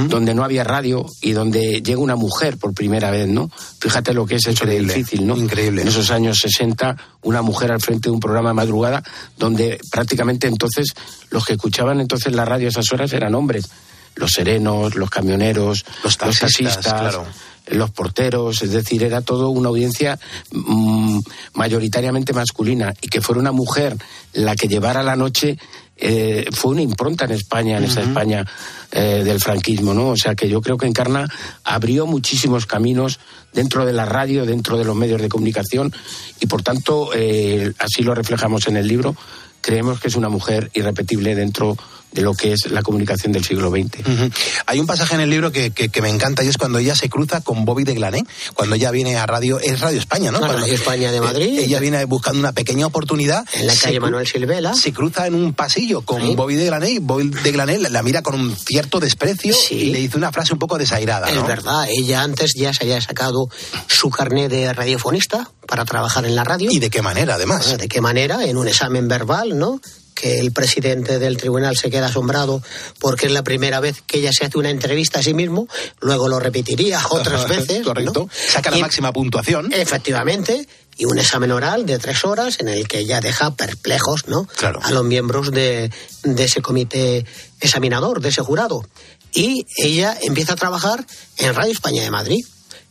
[0.06, 3.50] donde no había radio y donde llega una mujer por primera vez, ¿no?
[3.80, 5.36] Fíjate lo que es eso de difícil, ¿no?
[5.36, 5.82] Increíble.
[5.82, 9.02] En esos años 60, una mujer al frente de un programa de madrugada,
[9.36, 10.94] donde prácticamente entonces
[11.30, 13.68] los que escuchaban entonces la radio a esas horas eran hombres.
[14.14, 17.18] Los serenos, los camioneros, los taxistas,
[17.66, 20.16] los porteros, es decir, era todo una audiencia
[20.52, 21.18] mm,
[21.54, 23.96] mayoritariamente masculina y que fuera una mujer
[24.32, 25.58] la que llevara la noche
[26.00, 28.46] eh, fue una impronta en España, en esa España
[28.90, 30.08] eh, del franquismo, ¿no?
[30.08, 31.28] O sea que yo creo que Encarna
[31.62, 33.20] abrió muchísimos caminos
[33.52, 35.92] dentro de la radio, dentro de los medios de comunicación
[36.40, 39.14] y por tanto, eh, así lo reflejamos en el libro,
[39.60, 41.80] creemos que es una mujer irrepetible dentro de
[42.14, 44.30] lo que es la comunicación del siglo XX.
[44.66, 47.08] Hay un pasaje en el libro que, que, me encanta y es cuando ella se
[47.08, 50.40] cruza con Bobby de Glané, cuando ella viene a Radio, es Radio España, ¿no?
[50.40, 51.58] Radio España de eh, Madrid.
[51.58, 53.44] ella viene buscando una pequeña oportunidad.
[53.52, 54.74] En la calle Manuel Silvela.
[54.74, 58.22] Se cruza en un pasillo con Bobby de Glané y Bobby de Glané la, mira
[58.22, 61.42] con un cierto desprecio y le dice una frase un poco desairada, ¿no?
[61.42, 63.48] Es verdad, ella antes ya se había sacado
[63.86, 66.70] su carnet de radiofonista para trabajar en la radio.
[66.72, 67.76] ¿Y de qué manera, además?
[67.78, 68.44] ¿De qué manera?
[68.44, 69.80] En un examen verbal, ¿no?
[70.20, 72.62] Que el presidente del tribunal se queda asombrado
[72.98, 75.66] porque es la primera vez que ella se hace una entrevista a sí mismo,
[76.00, 77.86] luego lo repetiría otras veces.
[77.86, 78.28] Correcto.
[78.30, 79.72] Saca la máxima puntuación.
[79.72, 80.68] Efectivamente.
[80.98, 84.46] Y un examen oral de tres horas en el que ella deja perplejos ¿no?
[84.82, 85.90] a los miembros de,
[86.24, 87.24] de ese comité
[87.58, 88.84] examinador, de ese jurado.
[89.32, 91.06] Y ella empieza a trabajar
[91.38, 92.44] en Radio España de Madrid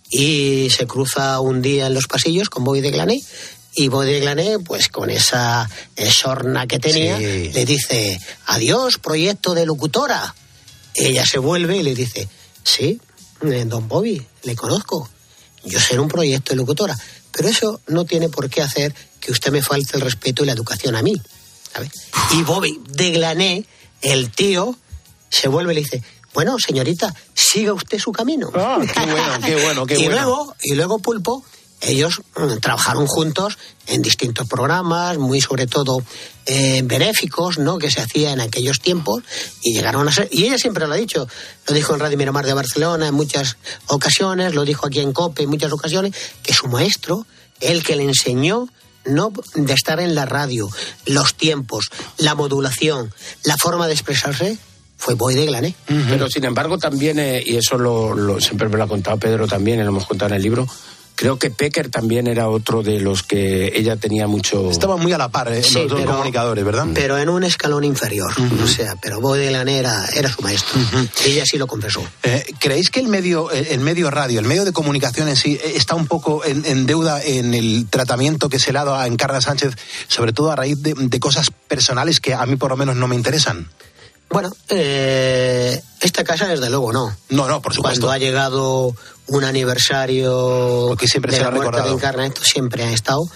[0.10, 3.22] y se cruza un día en los pasillos con Boy de Glané
[3.80, 5.70] y Glané, pues con esa
[6.12, 10.36] sorna que tenía, le dice, adiós, proyecto de locutora.
[10.94, 12.28] Ella se vuelve y le dice,
[12.62, 13.00] sí,
[13.42, 15.10] eh, don Bobby, le conozco.
[15.64, 16.98] Yo sé un proyecto de locutora,
[17.32, 20.54] pero eso no tiene por qué hacer que usted me falte el respeto y la
[20.54, 21.22] educación a mí.
[22.32, 23.66] Y Bobby de Glané,
[24.02, 24.76] el tío,
[25.30, 28.52] se vuelve y le dice, bueno, señorita, siga usted su camino.
[28.56, 30.16] Ah, qué bueno, qué bueno, qué y bueno.
[30.16, 31.46] Luego, y luego Pulpo
[31.82, 36.04] ellos mm, trabajaron juntos en distintos programas, muy sobre todo
[36.46, 37.78] eh, benéficos, ¿no?
[37.78, 39.24] Que se hacía en aquellos tiempos
[39.64, 40.28] y llegaron a ser.
[40.32, 41.28] Y ella siempre lo ha dicho,
[41.68, 45.44] lo dijo en Radio Miramar de Barcelona en muchas ocasiones, lo dijo aquí en COPE
[45.44, 46.14] en muchas ocasiones,
[46.44, 47.26] que su maestro,
[47.62, 48.68] el que le enseñó
[49.06, 50.70] no de estar en la radio,
[51.06, 53.14] los tiempos, la modulación,
[53.44, 54.58] la forma de expresarse,
[54.98, 55.76] fue Boy de Glané.
[55.88, 59.80] Pero sin embargo también, eh, y eso lo, siempre me lo ha contado Pedro también,
[59.80, 60.68] y lo hemos contado en el libro,
[61.20, 64.72] Creo que Pecker también era otro de los que ella tenía mucho.
[64.72, 66.88] Estaban muy a la par eh, los dos comunicadores, ¿verdad?
[66.94, 68.32] Pero en un escalón inferior.
[68.64, 70.80] O sea, pero Bodelan era, era su maestro.
[71.26, 72.02] Ella sí lo confesó.
[72.24, 75.74] Eh, ¿Creéis que el medio, el medio radio, el medio de comunicación en sí, eh,
[75.76, 79.42] está un poco en, deuda en el tratamiento que se le ha dado a Encarna
[79.42, 79.76] Sánchez,
[80.08, 83.10] sobre todo a raíz de, de cosas personales que a mí por lo menos no
[83.10, 83.68] me interesan?
[84.30, 87.16] Bueno, eh, esta casa desde luego no.
[87.30, 88.02] No, no, por supuesto.
[88.02, 88.96] Cuando ha llegado
[89.28, 91.90] un aniversario Porque siempre de se la ha muerte recordado.
[91.90, 93.28] de Encarna, esto siempre ha estado.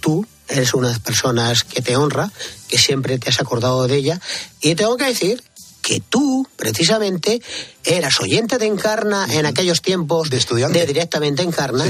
[0.00, 2.30] Tú eres una de las personas que te honra,
[2.68, 4.20] que siempre te has acordado de ella.
[4.60, 5.42] Y tengo que decir
[5.82, 7.42] que tú, precisamente,
[7.84, 10.78] eras oyente de Encarna en aquellos tiempos de estudiante.
[10.78, 11.84] de directamente Encarna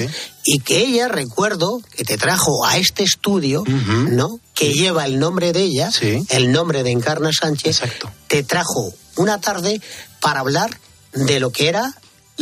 [0.45, 4.41] y que ella, recuerdo, que te trajo a este estudio, ¿no?
[4.55, 5.91] Que lleva el nombre de ella,
[6.31, 7.83] el nombre de Encarna Sánchez,
[8.29, 9.81] te trajo una tarde
[10.21, 10.79] para hablar
[11.13, 11.95] de lo que era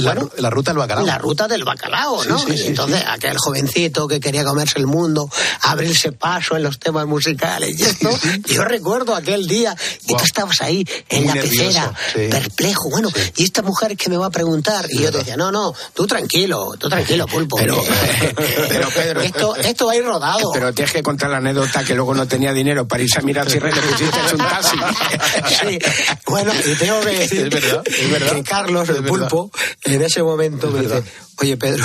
[0.04, 1.06] La, la, ruta del bacalao.
[1.06, 2.38] La ruta del bacalao, ¿no?
[2.38, 5.30] Sí, sí, entonces, aquel jovencito que quería comerse el mundo,
[5.62, 8.10] abrirse paso en los temas musicales y esto.
[8.46, 12.90] yo recuerdo aquel día y tú estabas ahí en la pecera, perplejo.
[12.90, 14.86] Bueno, ¿y esta mujer que me va a preguntar?
[14.90, 17.56] Y yo te decía, no, no, tú tranquilo, tú tranquilo, pulpo.
[17.56, 17.82] Pero,
[18.68, 19.20] pero Pedro.
[19.20, 20.52] Esto, esto va a ir rodado.
[20.52, 23.48] Pero tienes que contar la anécdota que luego no tenía dinero para irse a mirar
[23.50, 24.76] si le pusiste un taxi.
[25.60, 25.78] sí,
[26.26, 28.32] bueno, y tengo que decir es verdad, es verdad.
[28.32, 29.50] que Carlos, el pulpo,
[29.94, 31.02] en ese momento me dice,
[31.40, 31.84] oye Pedro,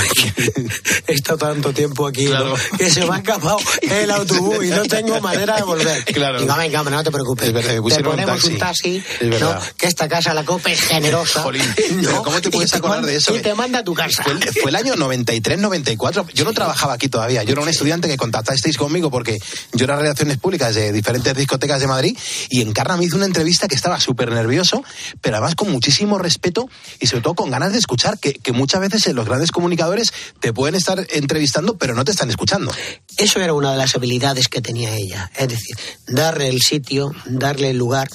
[1.07, 2.49] he estado tanto tiempo aquí claro.
[2.49, 2.77] ¿no?
[2.77, 6.03] que se me ha escapado el autobús y no tengo manera de volver.
[6.05, 6.39] Claro.
[6.39, 7.53] Digo, venga, no te preocupes.
[7.53, 9.03] Verdad, te ponemos un taxi,
[9.39, 9.57] ¿no?
[9.77, 11.41] que esta casa, la COPE, es generosa.
[11.41, 11.63] Jolín,
[12.01, 12.23] ¿no?
[12.23, 13.35] ¿cómo te puedes acordar manda, de eso?
[13.35, 14.23] Y te manda a tu casa.
[14.23, 16.27] Fue, fue, el año 93, 94.
[16.33, 17.43] Yo no trabajaba aquí todavía.
[17.43, 19.37] Yo era un estudiante que contactasteis conmigo porque
[19.73, 22.17] yo era relaciones públicas de diferentes discotecas de Madrid
[22.49, 24.83] y Encarna me hizo una entrevista que estaba súper nervioso,
[25.21, 28.81] pero además con muchísimo respeto y sobre todo con ganas de escuchar, que, que muchas
[28.81, 32.71] veces los grandes comunicadores te pueden estar entrevistando, pero no te están escuchando.
[33.17, 35.31] Eso era una de las habilidades que tenía ella.
[35.38, 35.75] Es decir,
[36.08, 38.10] darle el sitio, darle el lugar,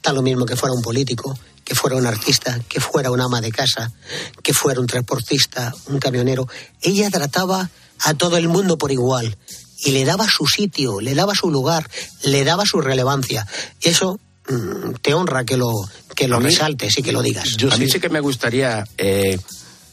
[0.00, 3.40] tal lo mismo que fuera un político, que fuera un artista, que fuera un ama
[3.40, 3.90] de casa,
[4.42, 6.46] que fuera un transportista, un camionero.
[6.82, 7.70] Ella trataba
[8.00, 9.36] a todo el mundo por igual
[9.78, 11.88] y le daba su sitio, le daba su lugar,
[12.22, 13.46] le daba su relevancia.
[13.80, 14.18] Eso
[14.48, 15.72] mmm, te honra que lo,
[16.14, 17.56] que lo mí- resaltes y que lo digas.
[17.70, 18.84] a mí sí que me gustaría.
[18.98, 19.38] eh,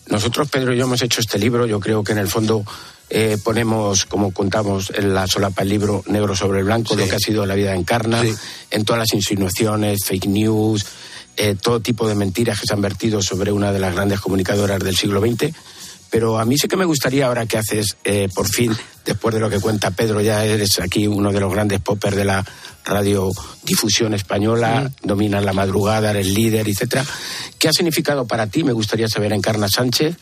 [0.07, 1.65] nosotros, Pedro y yo, hemos hecho este libro.
[1.65, 2.65] Yo creo que en el fondo
[3.09, 7.19] eh, ponemos, como contamos en la solapa el libro, negro sobre blanco, lo que ha
[7.19, 8.21] sido la vida de Encarna,
[8.69, 10.85] en todas las insinuaciones, fake news,
[11.37, 14.79] eh, todo tipo de mentiras que se han vertido sobre una de las grandes comunicadoras
[14.79, 15.53] del siglo XX.
[16.11, 19.39] Pero a mí sí que me gustaría, ahora que haces, eh, por fin, después de
[19.41, 22.45] lo que cuenta Pedro, ya eres aquí uno de los grandes poppers de la
[22.85, 27.05] radiodifusión española, dominas la madrugada, eres líder, etcétera.
[27.59, 28.63] ¿Qué ha significado para ti?
[28.63, 30.15] Me gustaría saber Encarna Sánchez.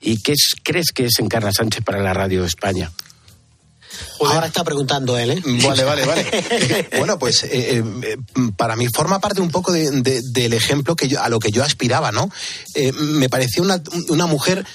[0.00, 2.90] ¿Y qué es- crees que es Encarna Sánchez para la radio de España?
[4.20, 5.42] Ahora está preguntando él, ¿eh?
[5.62, 6.26] Vale, vale, vale.
[6.98, 8.16] Bueno, pues eh, eh,
[8.56, 11.50] para mí forma parte un poco de- de- del ejemplo que yo, a lo que
[11.50, 12.28] yo aspiraba, ¿no?
[12.74, 14.66] Eh, me parecía una, una mujer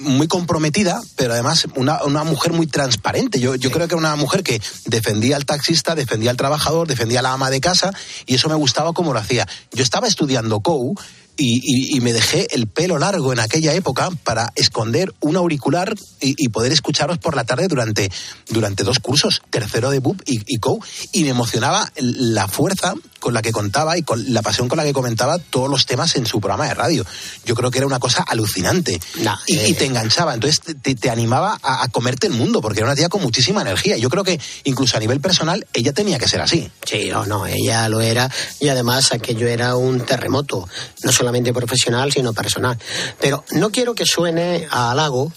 [0.00, 3.40] muy comprometida, pero además una, una mujer muy transparente.
[3.40, 7.20] Yo, yo creo que era una mujer que defendía al taxista, defendía al trabajador, defendía
[7.20, 7.92] a la ama de casa,
[8.26, 9.46] y eso me gustaba como lo hacía.
[9.72, 10.94] Yo estaba estudiando COU.
[11.34, 16.34] Y, y- me dejé el pelo largo en aquella época para esconder un auricular y,
[16.36, 18.10] y poder escucharos por la tarde durante,
[18.50, 23.32] durante dos cursos, tercero de BUP y, y COU, y me emocionaba la fuerza con
[23.34, 26.26] la que contaba y con la pasión con la que comentaba todos los temas en
[26.26, 27.06] su programa de radio.
[27.44, 29.00] Yo creo que era una cosa alucinante
[29.46, 32.80] y, y te enganchaba, entonces te, te- te animaba a, a comerte el mundo, porque
[32.80, 33.96] era una tía con muchísima energía.
[33.96, 36.68] Yo creo que incluso a nivel personal ella tenía que ser así.
[36.84, 40.68] Sí, no, no, ella lo era y además aquello era un terremoto,
[41.04, 42.76] no solamente profesional, sino personal.
[43.20, 45.32] Pero no quiero que suene a halago,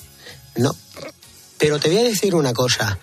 [0.56, 0.76] no,
[1.60, 2.98] pero te voy a decir una cosa.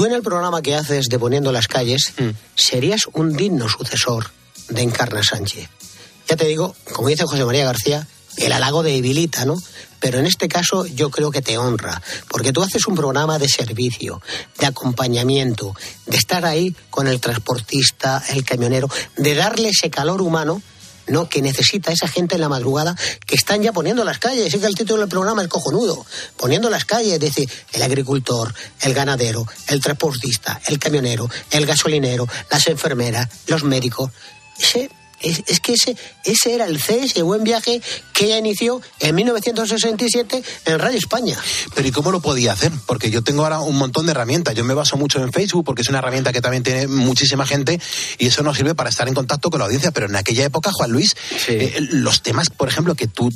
[0.00, 2.14] Tú en el programa que haces de Poniendo las Calles
[2.54, 4.30] serías un digno sucesor
[4.70, 5.68] de Encarna Sánchez.
[6.26, 8.08] Ya te digo, como dice José María García,
[8.38, 9.56] el halago debilita, ¿no?
[9.98, 13.46] Pero en este caso yo creo que te honra, porque tú haces un programa de
[13.46, 14.22] servicio,
[14.58, 15.74] de acompañamiento,
[16.06, 20.62] de estar ahí con el transportista, el camionero, de darle ese calor humano.
[21.06, 21.28] ¿No?
[21.28, 24.52] que necesita esa gente en la madrugada que están ya poniendo las calles.
[24.52, 26.04] Es que el título del programa es cojonudo.
[26.36, 32.26] Poniendo las calles, es decir, el agricultor, el ganadero, el transportista, el camionero, el gasolinero,
[32.50, 34.10] las enfermeras, los médicos.
[34.58, 37.80] Ese, es, es que ese, ese era el CES, el buen viaje
[38.12, 41.38] que ella inició en 1967 en Radio España.
[41.74, 42.72] Pero ¿y cómo lo podía hacer?
[42.86, 44.54] Porque yo tengo ahora un montón de herramientas.
[44.54, 47.80] Yo me baso mucho en Facebook porque es una herramienta que también tiene muchísima gente
[48.18, 49.90] y eso nos sirve para estar en contacto con la audiencia.
[49.90, 51.16] Pero en aquella época, Juan Luis,
[51.48, 53.30] eh, los temas, por ejemplo, que tú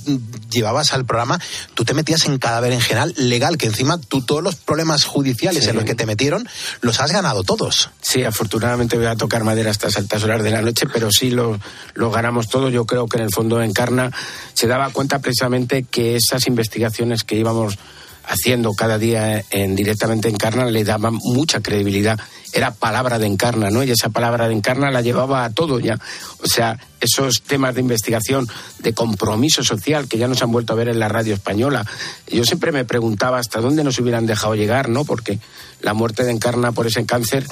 [0.51, 1.41] llevabas al programa,
[1.75, 5.65] tú te metías en cadáver en general legal, que encima tú todos los problemas judiciales
[5.65, 5.71] Sí.
[5.71, 6.49] en los que te metieron
[6.81, 7.91] los has ganado todos.
[8.03, 11.31] Sí, afortunadamente voy a tocar madera a estas altas horas de la noche, pero sí
[11.31, 11.59] lo,
[11.95, 12.69] lo ganamos todo.
[12.69, 14.11] Yo creo que en el fondo Encarna
[14.53, 17.79] se daba cuenta precisamente que esas investigaciones que íbamos
[18.27, 22.19] haciendo cada día en directamente Encarna le daban mucha credibilidad.
[22.53, 23.83] Era palabra de Encarna, ¿no?
[23.83, 25.99] Y esa palabra de Encarna la llevaba a todo ya.
[26.43, 28.49] O sea, esos temas de investigación,
[28.79, 31.85] de compromiso social que ya nos han vuelto a ver en la radio española.
[32.31, 35.05] Yo siempre me preguntaba hasta dónde nos hubieran dejado llegar, ¿no?
[35.05, 35.41] Porque
[35.81, 37.45] la muerte de Encarna por ese cáncer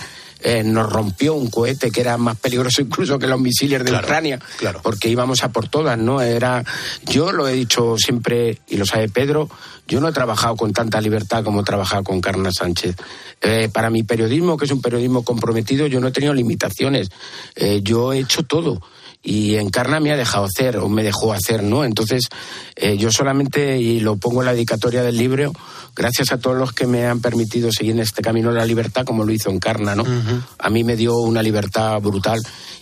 [0.43, 4.39] eh, nos rompió un cohete que era más peligroso incluso que los misiles de Ucrania,
[4.83, 6.21] porque íbamos a por todas, ¿no?
[6.21, 6.65] Era,
[7.05, 9.49] yo lo he dicho siempre y lo sabe Pedro,
[9.87, 12.97] yo no he trabajado con tanta libertad como he trabajado con Carna Sánchez.
[13.41, 17.11] Eh, para mi periodismo, que es un periodismo comprometido, yo no he tenido limitaciones.
[17.57, 18.81] Eh, yo he hecho todo.
[19.23, 21.85] Y Encarna me ha dejado hacer o me dejó hacer, ¿no?
[21.85, 22.29] Entonces,
[22.75, 25.53] eh, yo solamente, y lo pongo en la dedicatoria del libro,
[25.95, 29.05] gracias a todos los que me han permitido seguir en este camino de la libertad,
[29.05, 30.05] como lo hizo Encarna, ¿no?
[30.59, 32.41] A mí me dio una libertad brutal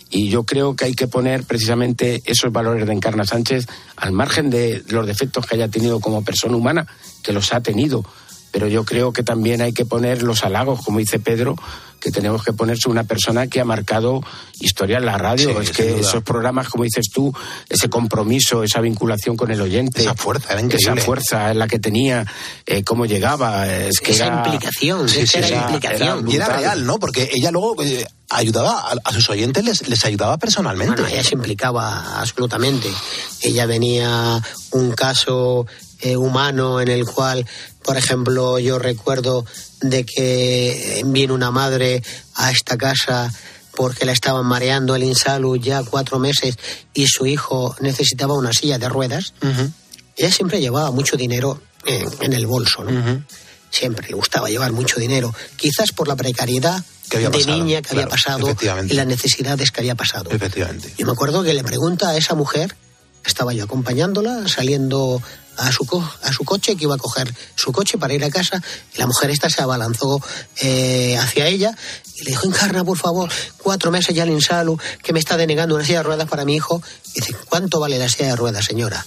[0.09, 4.49] y yo creo que hay que poner precisamente esos valores de Encarna Sánchez al margen
[4.49, 6.87] de los defectos que haya tenido como persona humana,
[7.23, 8.03] que los ha tenido,
[8.51, 11.55] pero yo creo que también hay que poner los halagos, como dice Pedro,
[12.01, 14.21] que tenemos que ponerse una persona que ha marcado
[14.59, 15.61] historia en la radio.
[15.61, 17.33] es que esos programas, como dices tú,
[17.69, 22.25] ese compromiso, esa vinculación con el oyente, esa fuerza, esa fuerza en la que tenía,
[22.65, 26.29] eh, cómo llegaba, es que esa era, implicación, era, implicación.
[26.29, 26.97] y era real, ¿no?
[26.97, 31.03] Porque ella luego eh, ayudaba a, sus oyentes, les, les ayudaba personalmente.
[31.07, 32.89] ella se implicaba absolutamente.
[33.43, 34.41] Ella venía
[34.71, 35.67] un caso
[36.03, 37.45] eh, humano en el cual,
[37.83, 39.45] por ejemplo, yo recuerdo
[39.81, 42.03] de que vino una madre
[42.35, 43.31] a esta casa
[43.75, 46.57] porque la estaban mareando el insalud ya cuatro meses
[46.93, 49.33] y su hijo necesitaba una silla de ruedas.
[50.15, 53.23] Ella siempre llevaba mucho dinero en, el bolso, ¿no?
[53.69, 58.55] Siempre le gustaba llevar mucho dinero, quizás por la precariedad de niña que había pasado
[58.87, 60.29] y las necesidades que había pasado.
[60.31, 60.93] Efectivamente.
[60.97, 62.75] Yo me acuerdo que le pregunta a esa mujer,
[63.25, 65.21] estaba yo acompañándola, saliendo
[65.57, 65.85] a su,
[66.23, 68.61] a su coche, que iba a coger su coche para ir a casa,
[68.93, 70.21] y la mujer esta se abalanzó
[70.61, 71.75] eh, hacia ella
[72.15, 75.75] y le dijo, encarna, por favor, cuatro meses ya el insalu, que me está denegando
[75.75, 76.81] una silla de ruedas para mi hijo.
[77.13, 79.05] dice, ¿cuánto vale la silla de ruedas, señora?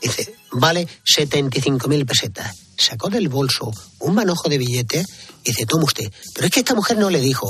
[0.00, 2.56] Dice, vale 75 mil pesetas.
[2.76, 3.70] Sacó del bolso
[4.00, 5.06] un manojo de billetes
[5.44, 6.10] y dice, toma usted.
[6.34, 7.48] Pero es que esta mujer no le dijo,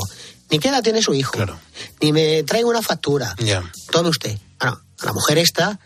[0.49, 1.33] ni qué edad tiene su hijo,
[2.01, 3.35] ni me trae una factura.
[3.91, 4.37] Tome usted.
[4.59, 5.79] Bueno, a la mujer esta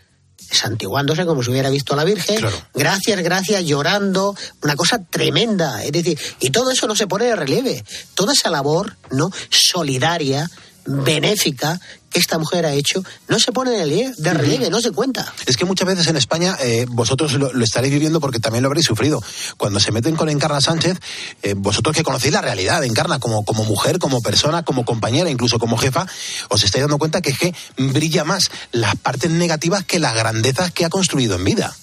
[0.50, 2.44] santiguándose como si hubiera visto a la Virgen,
[2.74, 5.84] gracias, gracias, llorando, una cosa tremenda.
[5.84, 7.84] Es decir, y todo eso no se pone de relieve.
[8.14, 9.30] Toda esa labor, ¿no?
[9.48, 10.50] Solidaria,
[10.84, 15.32] benéfica que esta mujer ha hecho no se pone de relieve, no se cuenta.
[15.46, 18.86] Es que muchas veces en España eh, vosotros lo, estaréis viviendo porque también lo habréis
[18.86, 19.22] sufrido.
[19.56, 20.98] Cuando se meten con Encarna Sánchez,
[21.42, 25.30] eh, vosotros que conocéis la realidad de Encarna como, como mujer, como persona, como compañera,
[25.30, 26.06] incluso como jefa,
[26.48, 30.72] os estáis dando cuenta que es que brilla más las partes negativas que las grandezas
[30.72, 31.76] que ha construido en vida.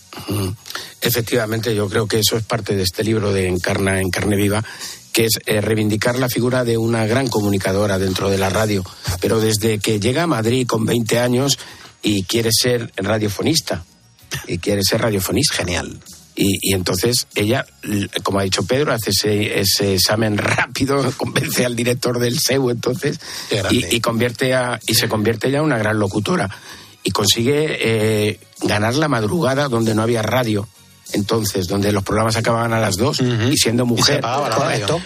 [0.99, 4.63] Efectivamente, yo creo que eso es parte de este libro de Encarna en carne viva
[5.17, 8.83] que es eh, reivindicar la figura de una gran comunicadora dentro de la radio.
[9.19, 11.57] Pero desde que llega a Madrid con 20 años
[12.03, 13.83] y quiere ser radiofonista,
[14.45, 15.55] y quiere ser radiofonista.
[15.55, 15.99] Genial.
[16.35, 17.65] Y, entonces ella,
[18.21, 23.19] como ha dicho Pedro, hace ese, examen rápido, convence al director del SEU entonces
[23.71, 26.47] y, convierte a, y se convierte ya en una gran locutora
[27.01, 30.67] y consigue eh, ganar la madrugada donde no había radio
[31.13, 34.21] entonces, donde los programas acababan a las dos y siendo mujer.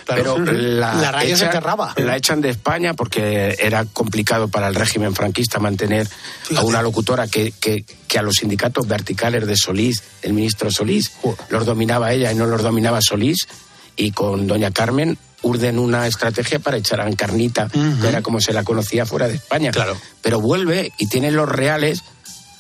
[0.05, 1.93] pero la, radio se cerraba.
[1.97, 6.07] La echan de España porque era complicado para el régimen franquista mantener
[6.55, 7.85] a una locutora que, que,
[8.17, 11.13] a los sindicatos verticales de Solís, el ministro Solís,
[11.49, 13.47] los dominaba ella y no los dominaba Solís.
[13.95, 18.53] Y con doña Carmen urden una estrategia para echar a Encarnita, que era como se
[18.53, 19.71] la conocía fuera de España.
[19.71, 19.97] Claro.
[20.21, 22.03] Pero vuelve y tiene los reales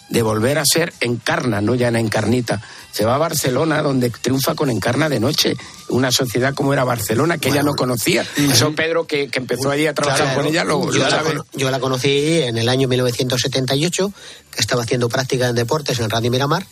[0.09, 2.61] de volver a ser Encarna, no ya en Encarnita
[2.91, 5.55] se va a Barcelona, donde triunfa con Encarna de Noche,
[5.89, 8.25] una sociedad como era Barcelona, que ella no conocía.
[8.35, 11.35] Eso Pedro, que, empezó allí a trabajar con ella, lo, yo, sabe.
[11.35, 14.13] La, yo la conocí en el año 1978,
[14.51, 16.65] que estaba haciendo práctica en deportes en Radio Miramar.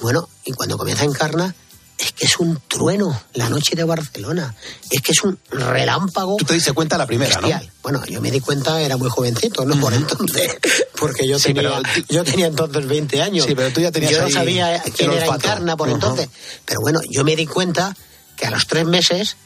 [0.00, 1.54] Bueno, y cuando comienza Encarna,
[1.98, 4.54] es que es un trueno la noche de Barcelona.
[4.88, 6.36] Es que es un relámpago.
[6.36, 7.48] Tú te diste cuenta la primera, ¿no?
[7.82, 9.78] Bueno, yo me di cuenta, era muy jovencito, ¿no?
[9.80, 10.56] Por entonces.
[10.98, 13.46] Porque yo, tenía, yo tenía entonces 20 años.
[13.46, 16.28] Sí, pero tú ya tenías Yo no sabía quién era Encarna por entonces.
[16.64, 17.96] Pero bueno, yo me di cuenta
[18.36, 19.36] que a los tres meses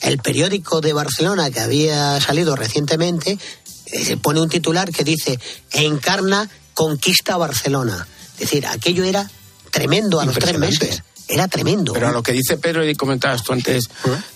[0.00, 3.38] el periódico de Barcelona que había salido recientemente
[3.86, 5.40] eh, pone un titular que dice
[5.72, 8.06] Encarna conquista Barcelona.
[8.34, 9.28] Es decir, aquello era
[9.70, 11.92] tremendo a los tres meses era tremendo.
[11.92, 13.88] Pero a lo que dice Pedro y comentabas tú antes,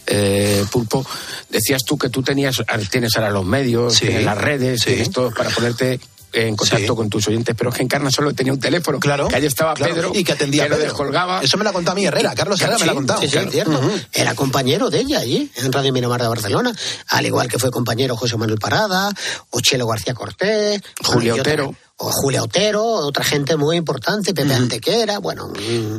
[0.07, 1.07] eh, Pulpo,
[1.49, 5.51] decías tú que tú tenías, tienes ahora los medios, tienes las redes, tienes todo para
[5.51, 6.01] ponerte
[6.33, 8.99] en contacto con tus oyentes, pero es que Encarna solo tenía un teléfono.
[9.01, 9.29] Claro.
[9.29, 10.13] Que allí estaba Pedro.
[10.15, 11.43] Y que atendía que lo descolgaba.
[11.43, 12.35] Eso me lo contó a mí Herrera.
[12.35, 13.21] Carlos Herrera me lo ha contado.
[13.21, 13.81] Sí, sí, cierto.
[14.13, 16.75] Era compañero de ella allí, en Radio Miramar de Barcelona.
[17.09, 19.11] Al igual que fue compañero José Manuel Parada,
[19.51, 20.81] o Chelo García Cortés.
[21.03, 25.99] Julio Otero o Julia Otero, otra gente muy importante, Pepe Antequera, bueno, mm,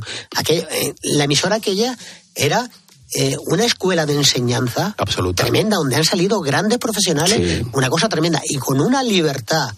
[0.49, 1.95] eh, la emisora aquella
[2.33, 2.67] era
[3.13, 4.95] eh, una escuela de enseñanza
[5.35, 9.69] tremenda, donde han salido grandes profesionales, una cosa tremenda, y con una libertad,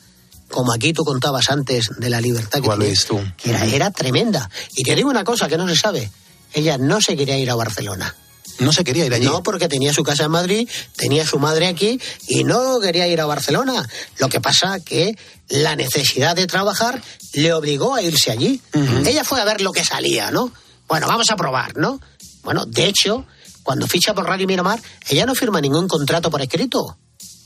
[0.54, 3.20] como aquí tú contabas antes de la libertad que, tú?
[3.43, 4.49] era, era tremenda.
[4.76, 6.12] Y te digo una cosa que no se sabe,
[6.54, 8.16] ella no se quería ir a Barcelona.
[8.60, 9.26] No se quería ir allí.
[9.26, 13.20] No, porque tenía su casa en Madrid, tenía su madre aquí y no quería ir
[13.20, 13.89] a Barcelona.
[14.20, 15.18] Lo que pasa que
[15.49, 17.01] la necesidad de trabajar
[17.34, 18.62] le obligó a irse allí.
[19.06, 20.54] Ella fue a ver lo que salía, ¿no?
[20.88, 21.99] Bueno, vamos a probar, ¿no?
[22.43, 23.26] Bueno, de hecho,
[23.64, 24.80] cuando ficha por Radio Miramar,
[25.10, 26.95] ella no firma ningún contrato por escrito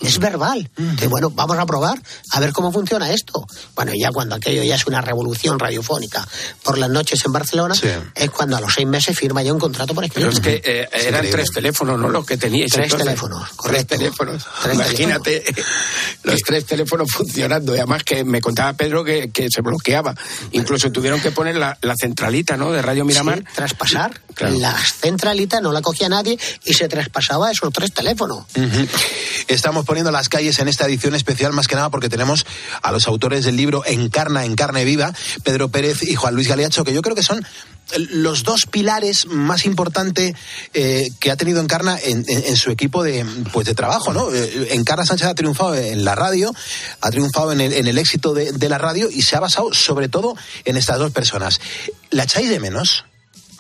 [0.01, 0.69] es verbal.
[1.09, 3.45] bueno, vamos a probar a ver cómo funciona esto.
[3.75, 6.27] Bueno, ya cuando aquello ya es una revolución radiofónica
[6.63, 7.75] por las noches en Barcelona,
[8.15, 10.29] es cuando a los seis meses firma ya un contrato por escrito.
[10.29, 12.09] Pero es que eh, eran tres teléfonos, ¿no?
[12.09, 12.71] Los que teníais.
[12.71, 13.95] Tres teléfonos, correcto.
[13.95, 14.45] Tres teléfonos.
[14.71, 15.43] Imagínate
[16.23, 17.75] los tres teléfonos funcionando.
[17.75, 20.13] Y además que me contaba Pedro que, se bloqueaba.
[20.51, 22.71] Incluso tuvieron que poner la, centralita, ¿no?
[22.71, 23.43] De Radio Miramar.
[23.55, 24.21] traspasar.
[24.39, 28.45] La centralita no la cogía nadie y se traspasaba esos tres teléfonos.
[29.47, 32.45] Estamos poniendo las calles en esta edición especial más que nada porque tenemos
[32.83, 35.11] a los autores del libro Encarna en carne viva,
[35.43, 37.43] Pedro Pérez y Juan Luis Galeacho, que yo creo que son
[37.95, 40.35] los dos pilares más importantes
[40.73, 44.31] eh, que ha tenido Encarna en, en, su equipo de, pues de trabajo, ¿no?
[44.33, 46.53] Eh, Encarna Sánchez ha triunfado en la radio,
[47.01, 49.73] ha triunfado en el, en el éxito de, de, la radio y se ha basado
[49.73, 50.35] sobre todo
[50.65, 51.61] en estas dos personas.
[52.11, 53.05] ¿La echáis de menos?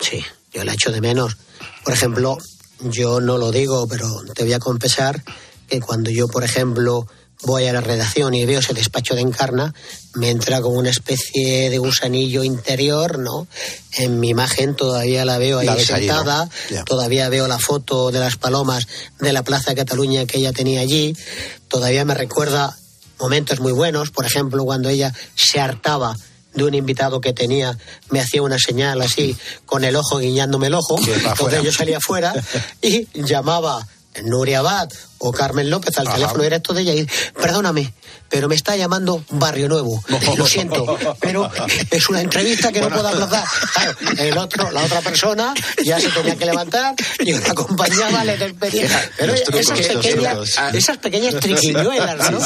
[0.01, 0.23] Sí,
[0.53, 1.37] yo la echo de menos.
[1.83, 2.37] Por ejemplo,
[2.81, 5.23] yo no lo digo, pero te voy a confesar
[5.67, 7.07] que cuando yo, por ejemplo,
[7.43, 9.73] voy a la redacción y veo ese despacho de Encarna,
[10.15, 13.47] me entra como una especie de gusanillo interior, ¿no?
[13.93, 16.49] En mi imagen todavía la veo ahí sentada,
[16.85, 18.87] todavía veo la foto de las palomas
[19.19, 21.15] de la Plaza de Cataluña que ella tenía allí,
[21.67, 22.75] todavía me recuerda
[23.19, 26.17] momentos muy buenos, por ejemplo, cuando ella se hartaba
[26.53, 27.77] de un invitado que tenía,
[28.09, 29.37] me hacía una señal así,
[29.67, 32.33] con el ojo guiñándome el ojo, entonces yo salía afuera
[32.81, 33.87] y llamaba
[34.23, 34.89] Nuria Abad
[35.19, 37.07] o Carmen López al teléfono directo de ella y
[37.39, 37.93] perdóname,
[38.29, 40.03] pero me está llamando Barrio Nuevo.
[40.37, 41.49] Lo siento, pero
[41.91, 43.45] es una entrevista que no puedo aplazar.
[44.17, 45.53] el otro, la otra persona
[45.83, 49.11] ya se tenía que levantar y una acompañaba le despedía.
[49.17, 52.39] Pero esas, pequeñas, esas pequeñas triquiñuelas, ¿no?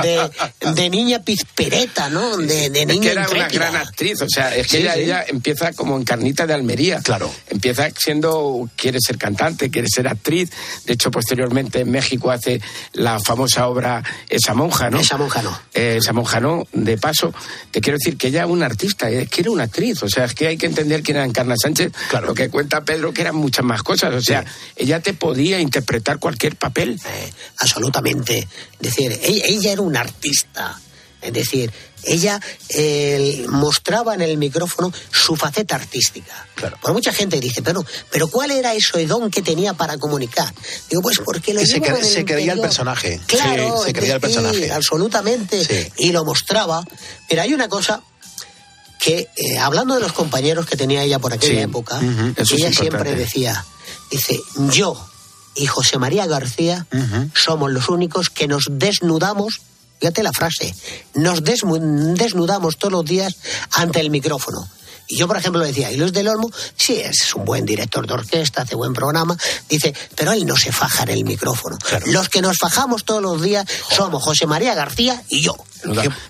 [0.00, 0.30] De,
[0.72, 2.36] de, niña pizpereta, ¿no?
[2.36, 5.24] De, de niña es que era una gran actriz, o sea, es que ella, ella,
[5.26, 7.00] empieza como en Carnita de Almería.
[7.00, 7.32] Claro.
[7.48, 10.50] Empieza siendo, quiere ser cantante, quiere ser actriz.
[10.84, 12.60] De hecho, posteriormente en México hace
[12.92, 15.00] la famosa obra Esa monja, ¿no?
[15.00, 15.58] Esa monja no.
[15.72, 16.66] Eh, esa monja no.
[16.72, 17.32] De paso,
[17.70, 20.02] te quiero decir que ella es una artista, es que era una actriz.
[20.02, 21.92] O sea, es que hay que entender quién era Encarna Sánchez.
[22.10, 22.28] Claro.
[22.28, 24.14] Lo que cuenta Pedro que eran muchas más cosas.
[24.14, 24.44] O sea,
[24.76, 27.00] ella te podía interpretar cualquier papel.
[27.04, 28.38] Eh, absolutamente.
[28.38, 30.80] Es decir, ella era una artista.
[31.24, 31.72] Es decir,
[32.04, 36.46] ella eh, mostraba en el micrófono su faceta artística.
[36.54, 36.76] Claro.
[36.80, 40.52] Por mucha gente dice, pero, pero ¿cuál era ese don que tenía para comunicar?
[40.90, 43.20] Digo, pues porque lo se, se creía el personaje.
[43.26, 44.70] Claro, se creía el personaje.
[44.70, 45.92] absolutamente.
[45.98, 46.84] Y lo mostraba.
[47.28, 48.02] Pero hay una cosa
[48.98, 52.00] que, eh, hablando de los compañeros que tenía ella por aquella época,
[52.50, 53.64] ella siempre decía,
[54.10, 54.38] dice,
[54.70, 55.08] yo
[55.54, 56.86] y José María García
[57.34, 59.60] somos los únicos que nos desnudamos
[60.00, 60.74] Fíjate la frase.
[61.14, 63.34] Nos desnudamos todos los días
[63.70, 64.68] ante el micrófono.
[65.06, 68.14] Y yo, por ejemplo, decía, y Luis del Olmo, sí, es un buen director de
[68.14, 69.36] orquesta, hace buen programa,
[69.68, 71.76] dice, pero él no se faja en el micrófono.
[72.06, 75.56] Los que nos fajamos todos los días somos José María García y yo.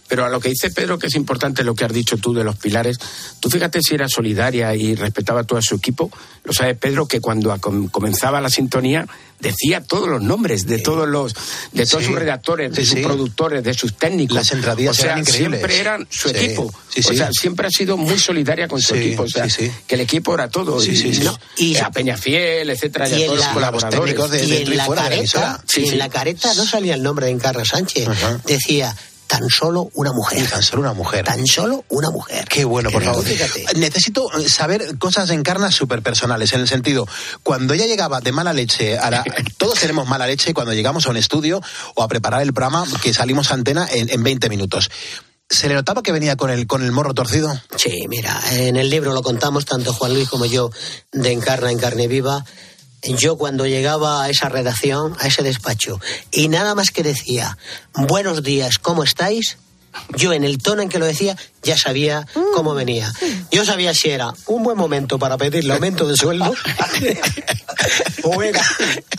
[0.08, 2.44] Pero a lo que dice Pedro, que es importante lo que has dicho tú de
[2.44, 2.98] los pilares,
[3.40, 6.10] tú fíjate si era solidaria y respetaba a todo su equipo.
[6.44, 7.56] Lo sabe Pedro que cuando
[7.90, 9.06] comenzaba la sintonía
[9.40, 11.34] decía todos los nombres de todos los
[11.72, 14.36] de todos sus redactores, de sus productores, de sus técnicos.
[14.36, 16.62] Las entradillas o sea, eran siempre eran su equipo.
[16.64, 19.24] o sea, siempre ha sido muy solidaria con su equipo.
[19.24, 20.78] O sea, que el equipo era todo.
[21.56, 24.30] y, a Peñafiel, etcétera, y, a todos los colaboradores.
[24.30, 28.08] De, y en, la careta, en la careta no salía el nombre de Encarna Sánchez.
[28.46, 28.94] Decía
[29.26, 30.48] tan solo una mujer.
[30.48, 31.24] Tan solo una mujer.
[31.24, 32.46] Tan solo una mujer.
[32.48, 33.24] Qué bueno, por favor.
[33.76, 37.06] Necesito saber cosas de Encarna súper personales, en el sentido,
[37.42, 39.24] cuando ella llegaba de mala leche a la...
[39.56, 41.60] Todos tenemos mala leche cuando llegamos a un estudio
[41.94, 44.90] o a preparar el programa que salimos a antena en, en 20 minutos.
[45.48, 47.52] ¿Se le notaba que venía con el, con el morro torcido?
[47.76, 50.70] Sí, mira, en el libro lo contamos tanto Juan Luis como yo
[51.12, 52.44] de Encarna en carne viva
[53.04, 56.00] yo cuando llegaba a esa redacción, a ese despacho,
[56.30, 57.58] y nada más que decía,
[57.94, 59.58] buenos días, ¿cómo estáis?
[60.16, 63.12] Yo en el tono en que lo decía ya sabía cómo venía.
[63.50, 66.52] Yo sabía si era un buen momento para pedirle aumento de sueldo
[68.22, 68.62] o era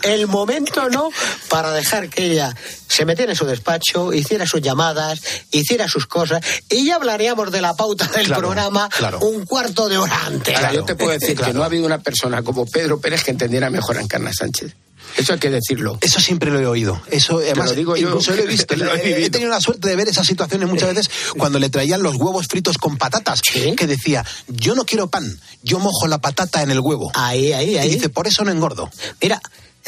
[0.02, 1.10] el momento no
[1.48, 2.54] para dejar que ella
[2.88, 5.20] se metiera en su despacho, hiciera sus llamadas,
[5.50, 8.88] hiciera sus cosas y ya hablaríamos de la pauta del programa
[9.20, 10.56] un cuarto de hora antes.
[10.72, 13.70] yo te puedo decir que no ha habido una persona como Pedro Pérez que entendiera
[13.70, 14.74] mejor a Encarna Sánchez.
[15.16, 15.98] Eso hay que decirlo.
[16.00, 17.00] Eso siempre lo he oído.
[17.10, 18.76] Eso, además, lo digo yo, incluso lo he visto.
[18.76, 22.16] lo he tenido la suerte de ver esas situaciones muchas veces cuando le traían los
[22.16, 23.40] huevos fritos con patatas.
[23.42, 27.10] Que decía, yo no quiero pan, yo mojo la patata en el huevo.
[27.14, 27.88] Ahí, ahí, ahí.
[27.88, 28.90] Y dice, por eso no engordo.
[29.20, 29.40] Mira,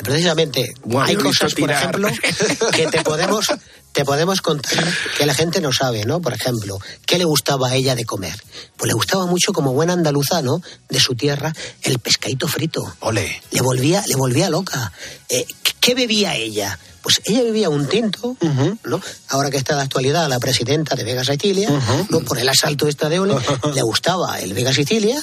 [0.03, 2.09] precisamente, hay cosas, por ejemplo,
[2.73, 3.47] que te podemos,
[3.93, 4.85] te podemos contar
[5.17, 6.21] que la gente no sabe, ¿no?
[6.21, 8.41] Por ejemplo, ¿qué le gustaba a ella de comer?
[8.77, 10.61] Pues le gustaba mucho, como buena andaluza, ¿no?
[10.89, 12.95] De su tierra, el pescadito frito.
[13.01, 13.43] Ole.
[13.51, 14.93] Le volvía, le volvía loca.
[15.29, 16.79] Eh, ¿qué- ¿Qué bebía ella?
[17.03, 18.37] Pues ella bebía un tinto,
[18.85, 19.01] ¿no?
[19.29, 21.71] Ahora que está de actualidad la presidenta de Vega Sicilia,
[22.11, 22.21] ¿no?
[22.21, 23.35] por el asalto esta de Ole,
[23.75, 25.17] le gustaba el Vega Sicilia,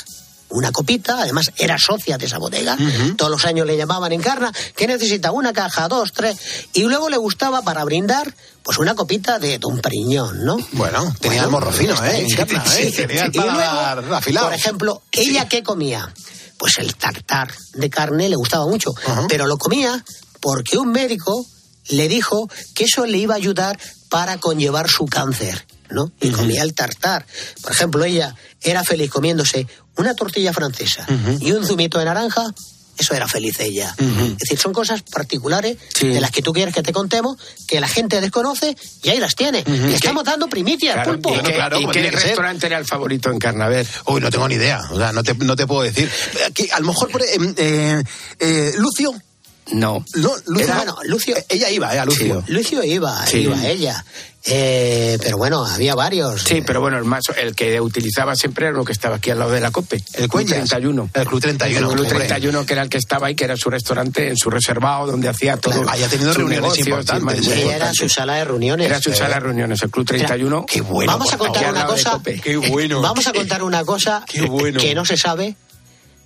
[0.49, 2.77] una copita, además era socia de esa bodega,
[3.17, 6.37] todos los años le llamaban Encarna, que necesita una caja, dos, tres,
[6.73, 8.33] y luego le gustaba para brindar,
[8.63, 10.57] pues una copita de Don Periñón, ¿no?
[10.73, 12.25] Bueno, tenía el morro fino, ¿eh?
[12.29, 12.91] Encarna, ¿eh?
[12.91, 14.47] Tenía el Y luego, afilado.
[14.47, 16.13] por ejemplo, ¿ella qué comía?
[16.57, 18.93] Pues el tartar de carne le gustaba mucho,
[19.27, 20.03] pero lo comía
[20.39, 21.45] porque un médico
[21.89, 23.77] le dijo que eso le iba a ayudar
[24.09, 26.11] para conllevar su cáncer, ¿no?
[26.21, 27.25] Y comía el tartar.
[27.61, 29.67] Por ejemplo, ella era feliz comiéndose
[29.97, 31.05] una tortilla francesa
[31.39, 32.53] y un zumito de naranja.
[32.97, 33.93] Eso era feliz ella.
[33.99, 37.35] Es decir, son cosas particulares de las que tú quieres que te contemos,
[37.67, 38.73] que la gente desconoce
[39.03, 39.65] y ahí las tiene.
[39.93, 41.35] Estamos dando primicias, Claro, pulpo.
[41.35, 42.13] ¿Y qué, claro, y qué ser.
[42.13, 43.85] restaurante era el favorito en Carnaver?
[44.05, 44.81] Uy, no tengo ni idea.
[44.91, 46.09] O sea, no te, no te puedo decir.
[46.53, 47.27] Que a lo mejor, por, eh,
[47.57, 48.03] eh,
[48.39, 49.13] eh, Lucio.
[49.73, 50.05] No.
[50.15, 50.63] No, Lucio.
[50.65, 51.99] Era- bueno, Lucio- Eh, Ella iba, ¿eh?
[51.99, 52.43] A Lucio.
[52.47, 53.39] Lucio iba, Sí.
[53.39, 54.05] iba ella.
[54.47, 56.43] Eh, pero bueno, había varios.
[56.43, 59.39] Sí, pero bueno, el más el que utilizaba siempre era lo que estaba aquí al
[59.39, 59.95] lado de la COPE.
[59.95, 60.69] El Club Cuellas.
[60.69, 61.09] 31.
[61.13, 62.27] El Club 31, El Club hombre.
[62.27, 65.29] 31, que era el que estaba ahí, que era su restaurante en su reservado, donde
[65.29, 65.73] hacía todo.
[65.73, 67.63] Claro, haya tenido reuniones negocios, importantes, sí, ¿eh?
[67.63, 68.85] Ella era su sala de reuniones.
[68.85, 70.65] Era su sala de reuniones, el Club 31.
[70.67, 71.11] Qué bueno.
[71.11, 72.21] Vamos a contar una cosa.
[72.43, 73.01] Qué bueno.
[73.01, 74.79] Vamos a contar una cosa Qué bueno.
[74.79, 75.55] que no se sabe.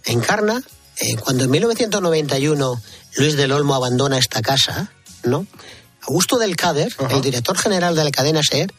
[0.03, 0.61] Encarna,
[0.99, 2.81] eh, cuando en 1991
[3.15, 4.91] Luis del Olmo abandona esta casa,
[5.23, 5.45] ¿no?
[6.09, 8.73] Augusto del Cader, el director general de la cadena SER,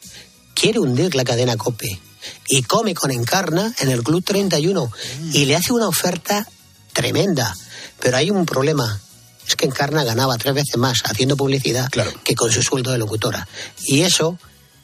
[0.52, 2.00] quiere hundir la cadena COPE
[2.48, 4.90] y come con Encarna en el Club 31
[5.32, 6.44] y le hace una oferta
[6.92, 7.54] tremenda.
[8.00, 9.00] Pero hay un problema.
[9.46, 12.12] Es que Encarna ganaba tres veces más haciendo publicidad Claro.
[12.24, 13.46] que con su sueldo de locutora.
[13.78, 14.36] Y eso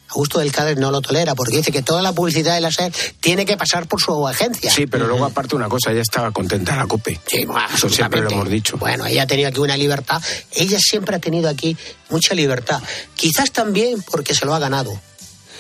[0.09, 2.93] Augusto del Cader no lo tolera porque dice que toda la publicidad de la SER
[3.21, 4.71] tiene que pasar por su agencia.
[4.71, 7.21] Sí, pero luego aparte una cosa, ella estaba contenta la COPE.
[7.27, 8.77] Sí, bueno, Eso siempre lo hemos dicho.
[8.77, 10.23] Bueno, ella ha tenido aquí una libertad.
[10.53, 11.77] Ella siempre ha tenido aquí
[12.09, 12.81] mucha libertad.
[13.15, 14.99] Quizás también porque se lo ha ganado.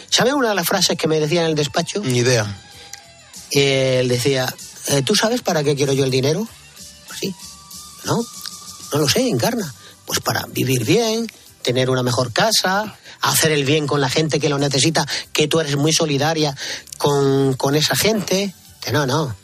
[0.08, 2.00] ¿Sabe una de las frases que me decía en el despacho?
[2.04, 2.46] Ni idea.
[3.50, 4.52] Él decía,
[4.88, 6.46] eh, ¿tú sabes para qué quiero yo el dinero?
[7.08, 7.34] Pues sí.
[8.04, 8.24] No,
[8.92, 9.72] no lo sé, encarna.
[10.06, 11.26] Pues para vivir bien,
[11.62, 15.60] tener una mejor casa, hacer el bien con la gente que lo necesita, que tú
[15.60, 16.56] eres muy solidaria
[16.98, 18.54] con, con esa gente.
[18.80, 19.34] Que no, no.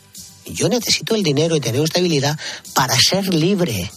[0.46, 2.38] Yo necesito el dinero y tener estabilidad
[2.74, 3.90] para ser libre.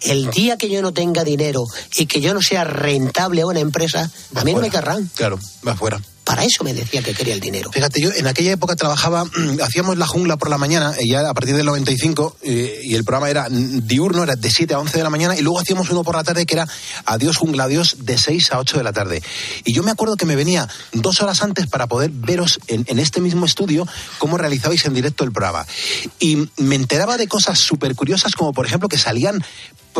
[0.00, 1.64] El día que yo no tenga dinero
[1.96, 5.10] y que yo no sea rentable a una empresa, a mí no me querrán.
[5.14, 6.00] Claro, va fuera.
[6.28, 7.72] Para eso me decía que quería el dinero.
[7.72, 9.24] Fíjate, yo en aquella época trabajaba,
[9.62, 13.04] hacíamos la jungla por la mañana, y ya a partir del 95, eh, y el
[13.04, 15.88] programa era mm, diurno, era de 7 a 11 de la mañana, y luego hacíamos
[15.88, 16.68] uno por la tarde que era
[17.06, 19.22] Adiós Jungla, Adiós, de 6 a 8 de la tarde.
[19.64, 22.98] Y yo me acuerdo que me venía dos horas antes para poder veros en, en
[22.98, 25.66] este mismo estudio cómo realizabais en directo el programa.
[26.20, 29.42] Y me enteraba de cosas súper curiosas, como por ejemplo que salían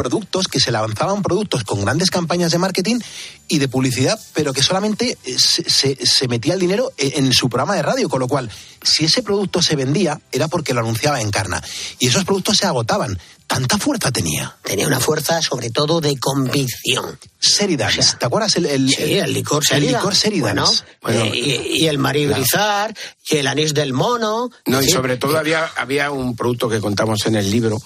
[0.03, 3.01] productos, que se lanzaban productos con grandes campañas de marketing
[3.49, 7.33] y de publicidad, pero que solamente eh, se, se- se metía el dinero en, en
[7.33, 8.49] su programa de radio, con lo cual,
[8.83, 11.61] si ese producto se vendía, era porque lo anunciaba Encarna.
[11.99, 13.19] Y esos productos se agotaban.
[13.49, 14.57] ¿Tanta fuerza tenía?
[14.63, 17.19] Tenía una fuerza sobre todo de convicción.
[17.41, 18.55] Seridans, ¿te acuerdas?
[18.57, 20.03] El, el, Sí, el licor El Seridans.
[20.03, 20.85] licor Seridans.
[21.03, 22.95] Bueno, eh, y, y el maribrizar,
[23.31, 24.51] y el anís del mono.
[24.67, 24.91] No, y Sí.
[24.91, 27.79] sobre todo había, había un producto que contamos en el libro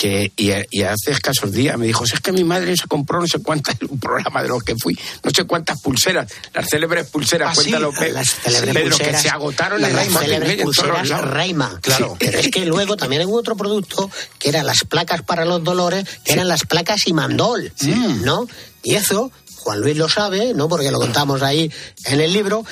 [0.00, 3.20] que y, y hace escasos días me dijo, "Si es que mi madre se compró
[3.20, 7.06] no sé cuántas, un programa de los que fui, no sé cuántas pulseras, las célebres
[7.10, 10.62] pulseras, Ah, sí, cuéntalo, Pe- las célebres Pedro, pulseras, que se agotaron las Rayman, célebres
[10.62, 11.08] pulseras.
[11.10, 11.80] Rayman.
[11.82, 12.16] Claro.
[12.18, 16.06] Pero es que luego también hubo otro producto que eran las placas para los dolores,
[16.24, 17.70] que eran las placas Imandol,
[18.24, 18.46] ¿no?
[18.82, 20.66] Y eso, Juan Luis lo sabe, ¿no?
[20.70, 21.70] Porque lo contamos ahí
[22.06, 22.64] en el libro.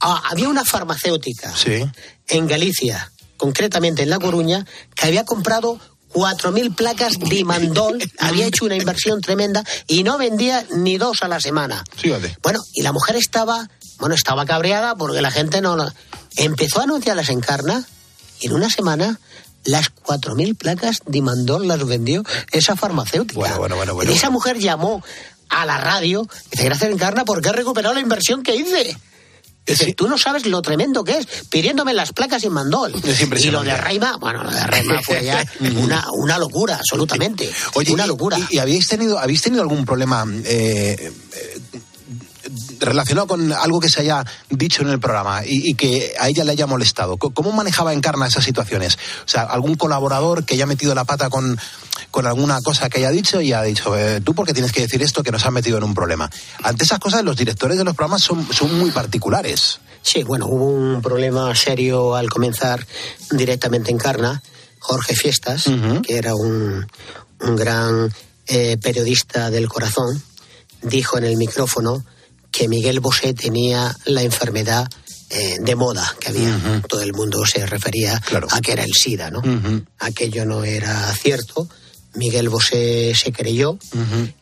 [0.00, 1.82] Ah, había una farmacéutica Sí.
[2.28, 5.80] en Galicia, concretamente en La Coruña, que había comprado
[6.14, 11.28] 4.000 placas de Imandol, había hecho una inversión tremenda y no vendía ni dos a
[11.28, 11.84] la semana.
[11.96, 12.36] Fíjate.
[12.42, 15.76] Bueno, y la mujer estaba, bueno, estaba cabreada porque la gente no...
[15.76, 15.92] la-
[16.36, 17.84] Empezó a anunciarlas en Carna
[18.40, 19.20] y en una semana
[19.64, 23.38] las 4.000 placas de Imandol las vendió esa farmacéutica.
[23.38, 25.02] Bueno, bueno, bueno, bueno, y esa mujer llamó
[25.48, 28.96] a la radio y dice, gracias Encarna porque he recuperado la inversión que hice.
[29.66, 32.92] Dice, Tú no sabes lo tremendo que es, pidiéndome las placas sin mandol.
[32.94, 37.50] y lo de Reima, bueno, lo de Reima fue ya una, una locura, absolutamente.
[37.74, 38.38] Oye, una locura.
[38.50, 41.60] ¿Y, y habéis tenido habéis tenido algún problema eh, eh,
[42.84, 46.44] relacionado con algo que se haya dicho en el programa y, y que a ella
[46.44, 47.16] le haya molestado?
[47.16, 48.98] ¿Cómo manejaba Encarna esas situaciones?
[49.24, 51.58] O sea, algún colaborador que haya metido la pata con,
[52.10, 55.02] con alguna cosa que haya dicho y ha dicho, eh, tú porque tienes que decir
[55.02, 56.30] esto que nos han metido en un problema.
[56.62, 59.80] Ante esas cosas, los directores de los programas son, son muy particulares.
[60.02, 62.86] Sí, bueno, hubo un problema serio al comenzar
[63.30, 64.42] directamente en Carna.
[64.78, 65.64] Jorge Fiestas,
[66.06, 66.86] que era un,
[67.40, 68.12] un gran
[68.46, 70.22] eh, periodista del corazón,
[70.82, 72.04] dijo en el micrófono
[72.54, 74.88] que Miguel Bosé tenía la enfermedad
[75.30, 76.82] eh, de moda que había.
[76.88, 79.42] Todo el mundo se refería a que era el SIDA, ¿no?
[79.98, 81.68] Aquello no era cierto.
[82.14, 83.76] Miguel Bosé se creyó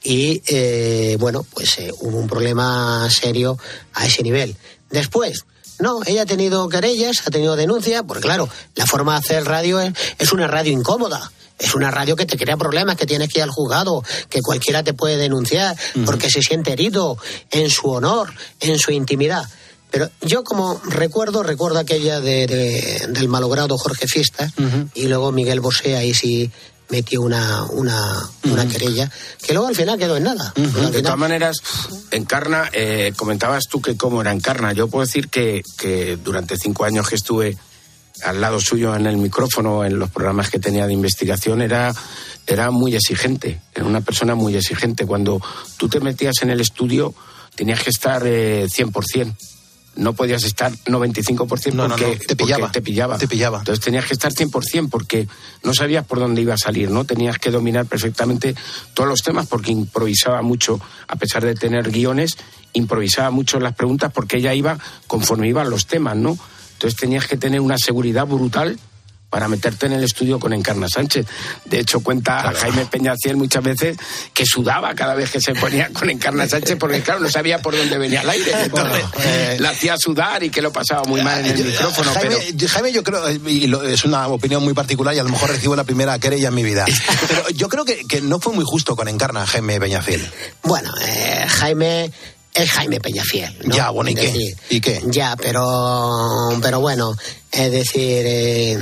[0.02, 3.56] y, eh, bueno, pues eh, hubo un problema serio
[3.94, 4.54] a ese nivel.
[4.90, 5.46] Después,
[5.78, 9.80] no, ella ha tenido querellas, ha tenido denuncias, porque claro, la forma de hacer radio
[9.80, 11.30] es, es una radio incómoda.
[11.58, 14.82] Es una radio que te crea problemas, que tienes que ir al juzgado, que cualquiera
[14.82, 17.16] te puede denunciar, porque se siente herido
[17.52, 19.44] en su honor, en su intimidad.
[19.90, 24.50] Pero yo como recuerdo, recuerdo aquella de, de- del malogrado Jorge Fiesta
[24.94, 26.50] y luego Miguel Bosé ahí sí
[26.92, 27.96] metió una, una,
[28.44, 29.10] una querella,
[29.42, 30.52] que luego al final quedó en nada.
[30.54, 31.56] De final- todas maneras,
[32.12, 34.72] Encarna, eh, comentabas tú que cómo era Encarna.
[34.74, 37.56] Yo puedo decir que, que durante cinco años que estuve
[38.24, 41.92] al lado suyo en el micrófono, en los programas que tenía de investigación, era,
[42.46, 43.60] era muy exigente.
[43.74, 45.06] Era una persona muy exigente.
[45.06, 45.40] Cuando
[45.78, 47.14] tú te metías en el estudio,
[47.56, 49.34] tenías que estar eh, 100%.
[49.94, 52.72] No podías estar 95% porque, No, no, no, te porque pillaba.
[52.72, 53.18] te pillaba.
[53.18, 53.58] Te pillaba.
[53.58, 55.28] Entonces tenías que estar 100% porque
[55.62, 57.04] no sabías por dónde iba a salir, ¿no?
[57.04, 58.54] Tenías que dominar perfectamente
[58.94, 62.38] todos los temas porque improvisaba mucho, a pesar de tener guiones,
[62.72, 66.38] improvisaba mucho las preguntas porque ella iba conforme iban los temas, ¿no?
[66.74, 68.78] Entonces tenías que tener una seguridad brutal
[69.32, 71.24] para meterte en el estudio con Encarna Sánchez.
[71.64, 73.96] De hecho, cuenta Jaime Peñaciel muchas veces
[74.34, 77.74] que sudaba cada vez que se ponía con Encarna Sánchez porque, claro, no sabía por
[77.74, 78.52] dónde venía el aire.
[78.64, 82.12] Entonces, la hacía sudar y que lo pasaba muy mal en el Yo- micrófono.
[82.12, 82.56] Jaime, pero...
[82.56, 85.48] yo- Jaime, yo creo, y lo- es una opinión muy particular y a lo mejor
[85.48, 86.84] recibo la primera querella en mi vida.
[87.28, 90.30] Pero yo creo que, que no fue muy justo con Encarna, Jaime Peñafiel.
[90.62, 92.12] Bueno, eh, Jaime
[92.54, 93.56] es Jaime Peñafiel.
[93.64, 93.74] ¿no?
[93.74, 94.26] Ya, bueno, ¿y qué?
[94.26, 95.02] decir, ¿Y qué?
[95.06, 97.16] Ya, pero, pero bueno,
[97.50, 98.78] es decir, eh,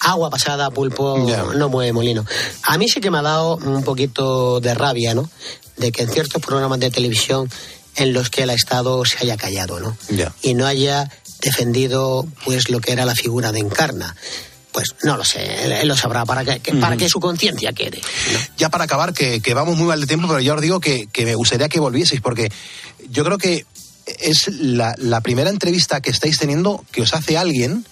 [0.00, 1.18] agua pasada, pulpo,
[1.54, 2.24] no mueve molino.
[2.64, 5.28] A mí sí que me ha dado un poquito de rabia, ¿no?
[5.76, 7.50] De que en ciertos programas de televisión
[7.96, 9.96] en los que ha estado se haya callado, ¿no?
[10.08, 10.32] Ya.
[10.42, 11.10] Y no haya
[11.40, 14.14] defendido, pues, lo que era la figura de Encarna.
[14.72, 17.74] Pues no lo sé, él, él lo sabrá para que, que- para que su conciencia
[17.74, 18.00] quede.
[18.56, 21.08] Ya para acabar, que, que vamos muy mal de tiempo, pero yo os digo que,
[21.12, 22.50] que me gustaría que volvieseis, porque
[23.12, 23.66] yo creo que
[24.06, 27.84] es la, la primera entrevista que estáis teniendo que os hace alguien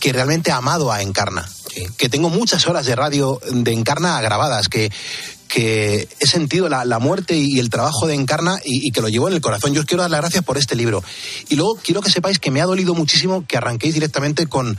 [0.00, 1.48] que realmente ha amado a Encarna.
[1.96, 4.90] Que tengo muchas horas de radio de Encarna grabadas, que,
[5.46, 9.08] que he sentido la, la muerte y el trabajo de Encarna y, y que lo
[9.08, 9.74] llevo en el corazón.
[9.74, 11.04] Yo os quiero dar las gracias por este libro.
[11.48, 14.78] Y luego quiero que sepáis que me ha dolido muchísimo que arranquéis directamente con,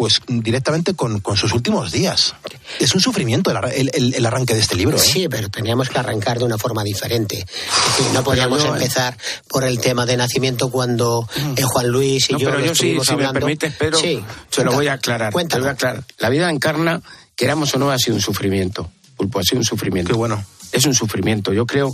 [0.00, 2.34] pues directamente con, con sus últimos días.
[2.78, 4.96] Es un sufrimiento el, el- arranque de este libro.
[4.96, 4.98] ¿eh?
[5.00, 7.36] Sí, pero teníamos que arrancar de una forma diferente.
[7.40, 9.14] Es decir, no podíamos eh, empezar
[9.46, 12.74] por el tema de nacimiento cuando eh, Juan Luis y No, yo pero lo yo
[12.74, 15.34] sí, estuvimos si me permites, Pedro, Sí, se lo voy a aclarar.
[15.34, 16.02] Te lo voy a aclarar.
[16.18, 17.02] La vida encarna,
[17.36, 18.90] queramos o no, ha sido un sufrimiento.
[19.18, 20.12] Pulpo, ha sido un sufrimiento.
[20.12, 20.42] Qué bueno.
[20.72, 21.52] Es un sufrimiento.
[21.52, 21.92] Yo creo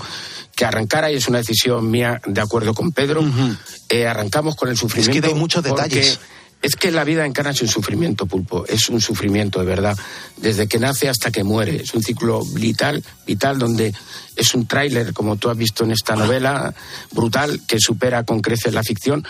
[0.54, 3.24] que arrancar ahí es una decisión mía, de acuerdo con Pedro.
[3.88, 5.20] Eh, arrancamos con el sufrimiento.
[5.26, 6.20] que hay muchos porque detalles.
[6.62, 8.64] Es que la vida encarna es un sufrimiento, Pulpo.
[8.66, 9.96] Es un sufrimiento, de verdad.
[10.38, 11.76] Desde que nace hasta que muere.
[11.82, 13.94] Es un ciclo vital, vital donde
[14.34, 16.74] es un tráiler, como tú has visto en esta novela,
[17.12, 19.24] brutal, que supera con creces la ficción.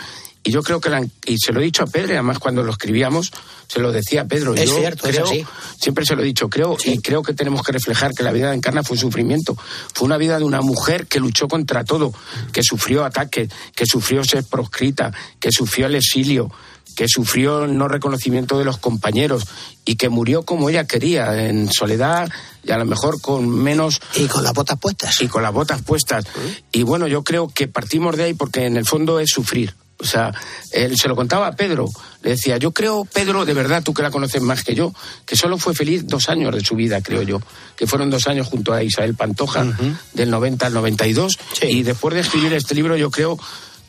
[0.44, 2.70] Y yo creo que, la- y se lo he dicho a Pedro, además cuando lo
[2.70, 3.32] escribíamos,
[3.66, 4.54] se lo decía a Pedro.
[4.54, 5.44] Es yo cierto, creo, así.
[5.80, 8.50] siempre se lo he dicho, creo, y creo que tenemos que reflejar que la vida
[8.50, 9.58] de Encarna fue un sufrimiento.
[9.92, 12.14] Fue una vida de una mujer que luchó contra todo,
[12.52, 16.52] que sufrió ataques, que sufrió ser proscrita, que sufrió el exilio,
[16.96, 19.44] que sufrió el no reconocimiento de los compañeros
[19.84, 22.28] y que murió como ella quería, en soledad
[22.64, 24.00] y a lo mejor con menos...
[24.16, 25.20] Y con las botas puestas.
[25.20, 26.24] Y con las botas puestas.
[26.72, 29.74] Y bueno, yo creo que partimos de ahí porque en el fondo es sufrir.
[29.98, 30.34] O sea,
[30.72, 31.88] él se lo contaba a Pedro.
[32.22, 34.92] Le decía, yo creo, Pedro, de verdad, tú que la conoces más que yo,
[35.24, 37.40] que solo fue feliz dos años de su vida, creo yo.
[37.76, 39.64] Que fueron dos años junto a Isabel Pantoja,
[40.12, 41.38] del 90 al 92.
[41.62, 43.38] Y después de escribir este libro, yo creo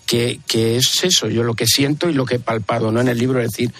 [0.08, 3.00] que, que es eso, yo lo que siento y lo que he palpado, ¿no?
[3.00, 3.72] En el libro, es decir,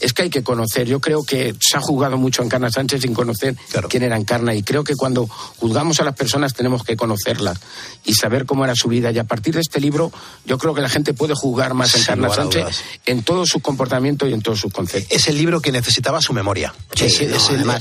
[0.00, 0.86] es que hay que conocer.
[0.86, 3.56] Yo creo que se ha juzgado mucho a Encarna Sánchez sin conocer
[3.88, 7.58] quién era Encarna y creo que cuando juzgamos a las personas tenemos que conocerlas
[8.04, 10.12] y saber cómo era su vida y a partir de este libro
[10.44, 12.66] yo creo que la gente puede juzgar más a Encarna Sánchez
[13.06, 15.10] en todo su comportamiento y en todos sus conceptos.
[15.10, 16.74] Es el libro que necesitaba su memoria.
[17.00, 17.20] es,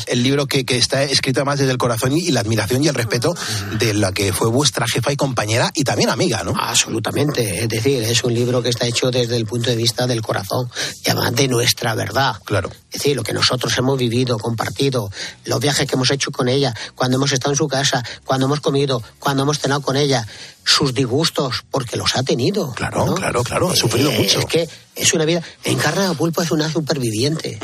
[0.07, 3.35] el, libro que, está escrito más desde el corazón y, la admiración y el respeto
[3.79, 6.53] de la que fue vuestra jefa y compañera y también amiga, ¿no?
[6.57, 7.63] Absolutamente.
[7.63, 10.69] Es decir, es un libro que está hecho desde el punto de vista del corazón
[11.03, 12.04] y además de nuestra verdad.
[12.45, 12.69] Claro.
[12.91, 15.11] Es decir, lo que nosotros hemos vivido, compartido,
[15.45, 18.59] los viajes que hemos hecho con ella, cuando hemos estado en su casa, cuando hemos
[18.59, 20.25] comido, cuando hemos cenado con ella,
[20.63, 22.73] sus disgustos, porque los ha tenido.
[22.73, 24.39] Claro, claro, claro, ha sufrido eh, mucho.
[24.39, 25.41] Es que es una vida.
[25.63, 27.59] Encarna Pulpo es una superviviente.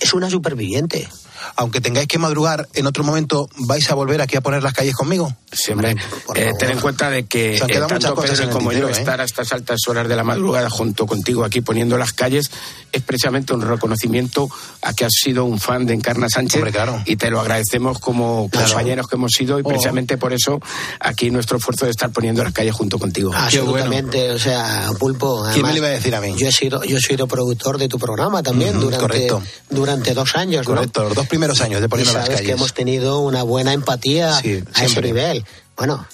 [0.00, 1.08] Es una superviviente
[1.56, 4.94] aunque tengáis que madrugar en otro momento, ¿vais a volver aquí a poner las calles
[4.94, 5.34] conmigo?
[5.52, 5.96] Siempre.
[6.34, 8.92] Eh, ten en cuenta de que eh, tanto Pedro como yo ¿eh?
[8.92, 12.50] estar a estas altas horas de la madrugada junto contigo aquí poniendo las calles
[12.94, 14.48] es precisamente un reconocimiento
[14.82, 16.62] a que has sido un fan de Encarna Sánchez
[17.06, 19.68] y te lo agradecemos como compañeros que hemos sido y oh.
[19.68, 20.60] precisamente por eso
[21.00, 23.32] aquí nuestro esfuerzo de estar poniendo las calles junto contigo.
[23.34, 25.44] Absolutamente, o sea, Pulpo.
[25.52, 26.34] ¿Quién me lo iba a decir a mí?
[26.36, 29.28] Yo he sido, yo he sido productor de tu programa también durante,
[29.70, 30.66] durante dos años.
[30.66, 32.42] Correcto, los dos primeros años de poniendo las calles.
[32.42, 35.44] que hemos tenido una buena empatía a ese nivel.
[35.76, 36.06] Bueno,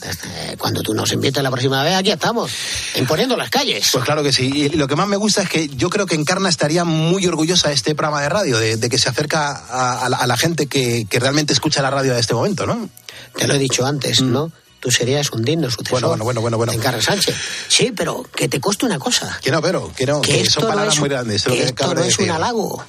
[0.57, 2.51] cuando tú nos invites la próxima vez, aquí estamos,
[2.97, 3.91] imponiendo las calles.
[3.93, 4.51] Pues claro que sí.
[4.55, 7.69] Y lo que más me gusta es que yo creo que Encarna estaría muy orgullosa
[7.69, 11.83] de este programa de radio, de, que se acerca a, la, gente que, realmente escucha
[11.83, 12.89] la radio a este momento, ¿no?
[13.37, 14.33] Te lo he dicho antes, mm.
[14.33, 14.53] ¿no?
[14.81, 16.01] tú serías un digno sucesor.
[16.01, 16.73] Bueno, bueno, bueno, bueno.
[16.73, 17.37] Encarna Sánchez.
[17.69, 19.39] Sí, pero que te coste una cosa.
[19.43, 21.45] Que no, pero, que no, que, son palabras muy grandes.
[21.45, 22.83] Que, esto no es un halago.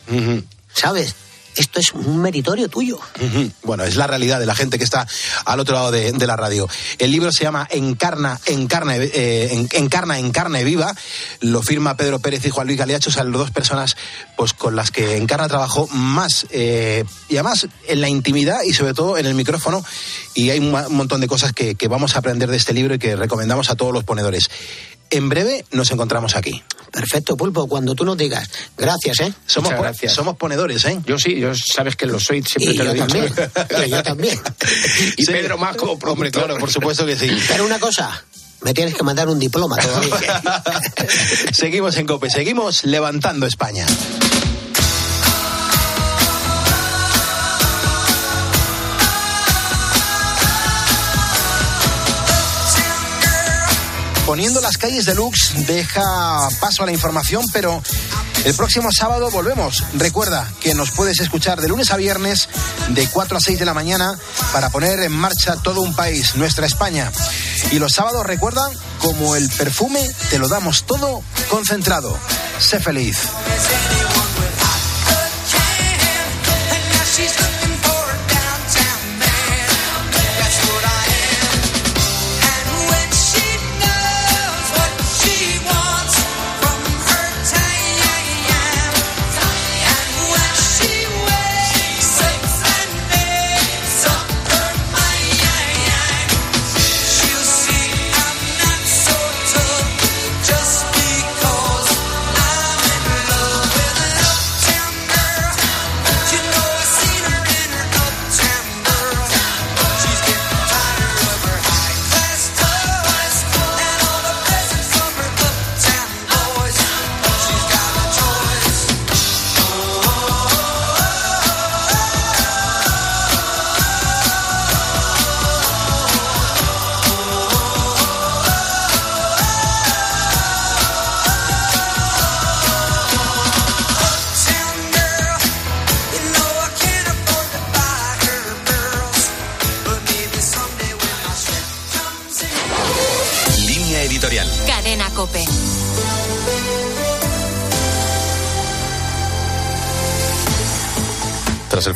[0.74, 1.14] ¿Sabes?
[1.62, 3.00] Esto es un meritorio tuyo.
[3.64, 5.08] Bueno, es la realidad de la gente que está
[5.46, 6.68] al otro lado de, la radio.
[6.98, 10.94] El libro se llama Encarna, Encarna, eh, Encarna, Encarne Viva.
[11.40, 13.96] Lo firma Pedro Pérez y Juan Luis Galeacho, o las dos personas
[14.38, 18.94] pues, con las que Encarna trabajó más eh, y además en la intimidad y sobre
[18.94, 19.86] todo en el micrófono.
[20.34, 23.00] Y hay un montón de cosas que, que vamos a aprender de este libro y
[23.00, 24.50] que recomendamos a todos los ponedores
[25.12, 26.64] en breve nos encontramos aquí.
[26.92, 28.50] Perfecto, Pulpo, cuando tú nos digas.
[28.78, 29.34] Gracias, ¿eh?
[29.46, 30.14] Somos, gracias.
[30.14, 31.00] somos ponedores, ¿eh?
[31.06, 33.08] Yo sí, yo sabes que lo soy, siempre te lo he dicho.
[33.08, 33.90] También.
[33.90, 34.42] yo también.
[35.18, 37.30] y Pedro más como Hombre, claro, por supuesto que sí.
[37.48, 38.24] Pero una cosa,
[38.62, 40.64] me tienes que mandar un diploma todavía.
[41.54, 43.86] seguimos en COPE, seguimos levantando España.
[54.32, 57.84] Poniendo las calles de Lux deja paso a la información, pero
[58.46, 59.84] el próximo sábado volvemos.
[59.96, 62.48] Recuerda que nos puedes escuchar de lunes a viernes
[62.92, 64.18] de 4 a 6 de la mañana
[64.54, 67.12] para poner en marcha todo un país, nuestra España.
[67.74, 68.70] Y los sábados, recuerda,
[69.00, 72.18] como el perfume, te lo damos todo concentrado.
[72.58, 73.18] Sé feliz.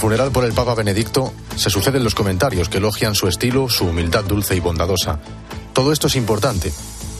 [0.06, 4.24] Funeral por el Papa Benedicto, se suceden los comentarios que elogian su estilo, su humildad
[4.24, 5.20] dulce y bondadosa.
[5.74, 6.72] Todo esto es importante,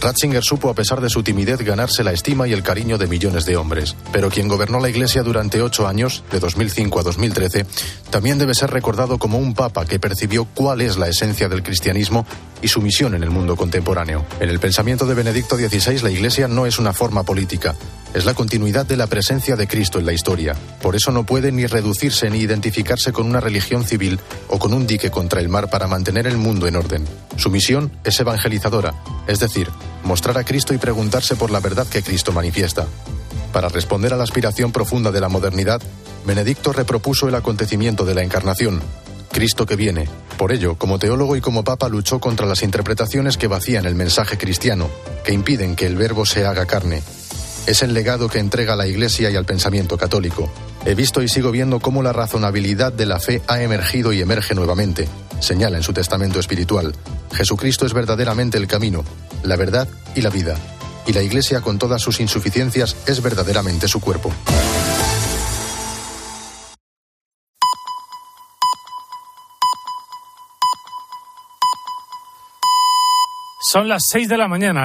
[0.06, 3.44] Ratzinger supo, a pesar de su timidez, ganarse la estima y el cariño de millones
[3.48, 3.96] de hombres.
[4.12, 7.66] Pero quien gobernó la Iglesia durante ocho años, de 2005 a 2013,
[8.12, 12.24] también debe ser recordado como un papa que percibió cuál es la esencia del cristianismo
[12.62, 14.24] y su misión en el mundo contemporáneo.
[14.40, 17.74] En el pensamiento de Benedicto XVI, la Iglesia no es una forma política,
[18.14, 20.56] es la continuidad de la presencia de Cristo en la historia.
[20.84, 24.86] Por eso no puede ni reducirse ni identificarse con una religión civil o con un
[24.86, 27.06] dique contra el mar para mantener el mundo en orden.
[27.38, 28.94] Su misión es evangelizadora,
[29.28, 29.70] es decir,
[30.06, 32.88] mostrar a Cristo y preguntarse por la verdad que Cristo manifiesta.
[33.52, 35.82] Para responder a la aspiración profunda de la modernidad,
[36.26, 38.82] Benedicto repropuso el acontecimiento de la Encarnación,
[39.32, 40.08] Cristo que viene.
[40.38, 44.38] Por ello, como teólogo y como papa, luchó contra las interpretaciones que vacían el mensaje
[44.38, 44.90] cristiano,
[45.24, 47.04] que impiden que el verbo se haga carne.
[47.68, 50.52] Es el legado que entrega a la Iglesia y al pensamiento católico.
[50.86, 54.54] He visto y sigo viendo cómo la razonabilidad de la fe ha emergido y emerge
[54.54, 55.08] nuevamente.
[55.40, 56.96] Señala en su testamento espiritual,
[57.34, 59.04] Jesucristo es verdaderamente el camino,
[59.44, 60.56] la verdad y la vida.
[61.08, 64.32] Y la Iglesia, con todas sus insuficiencias, es verdaderamente su cuerpo.
[73.72, 74.74] Son las 6 de la mañana.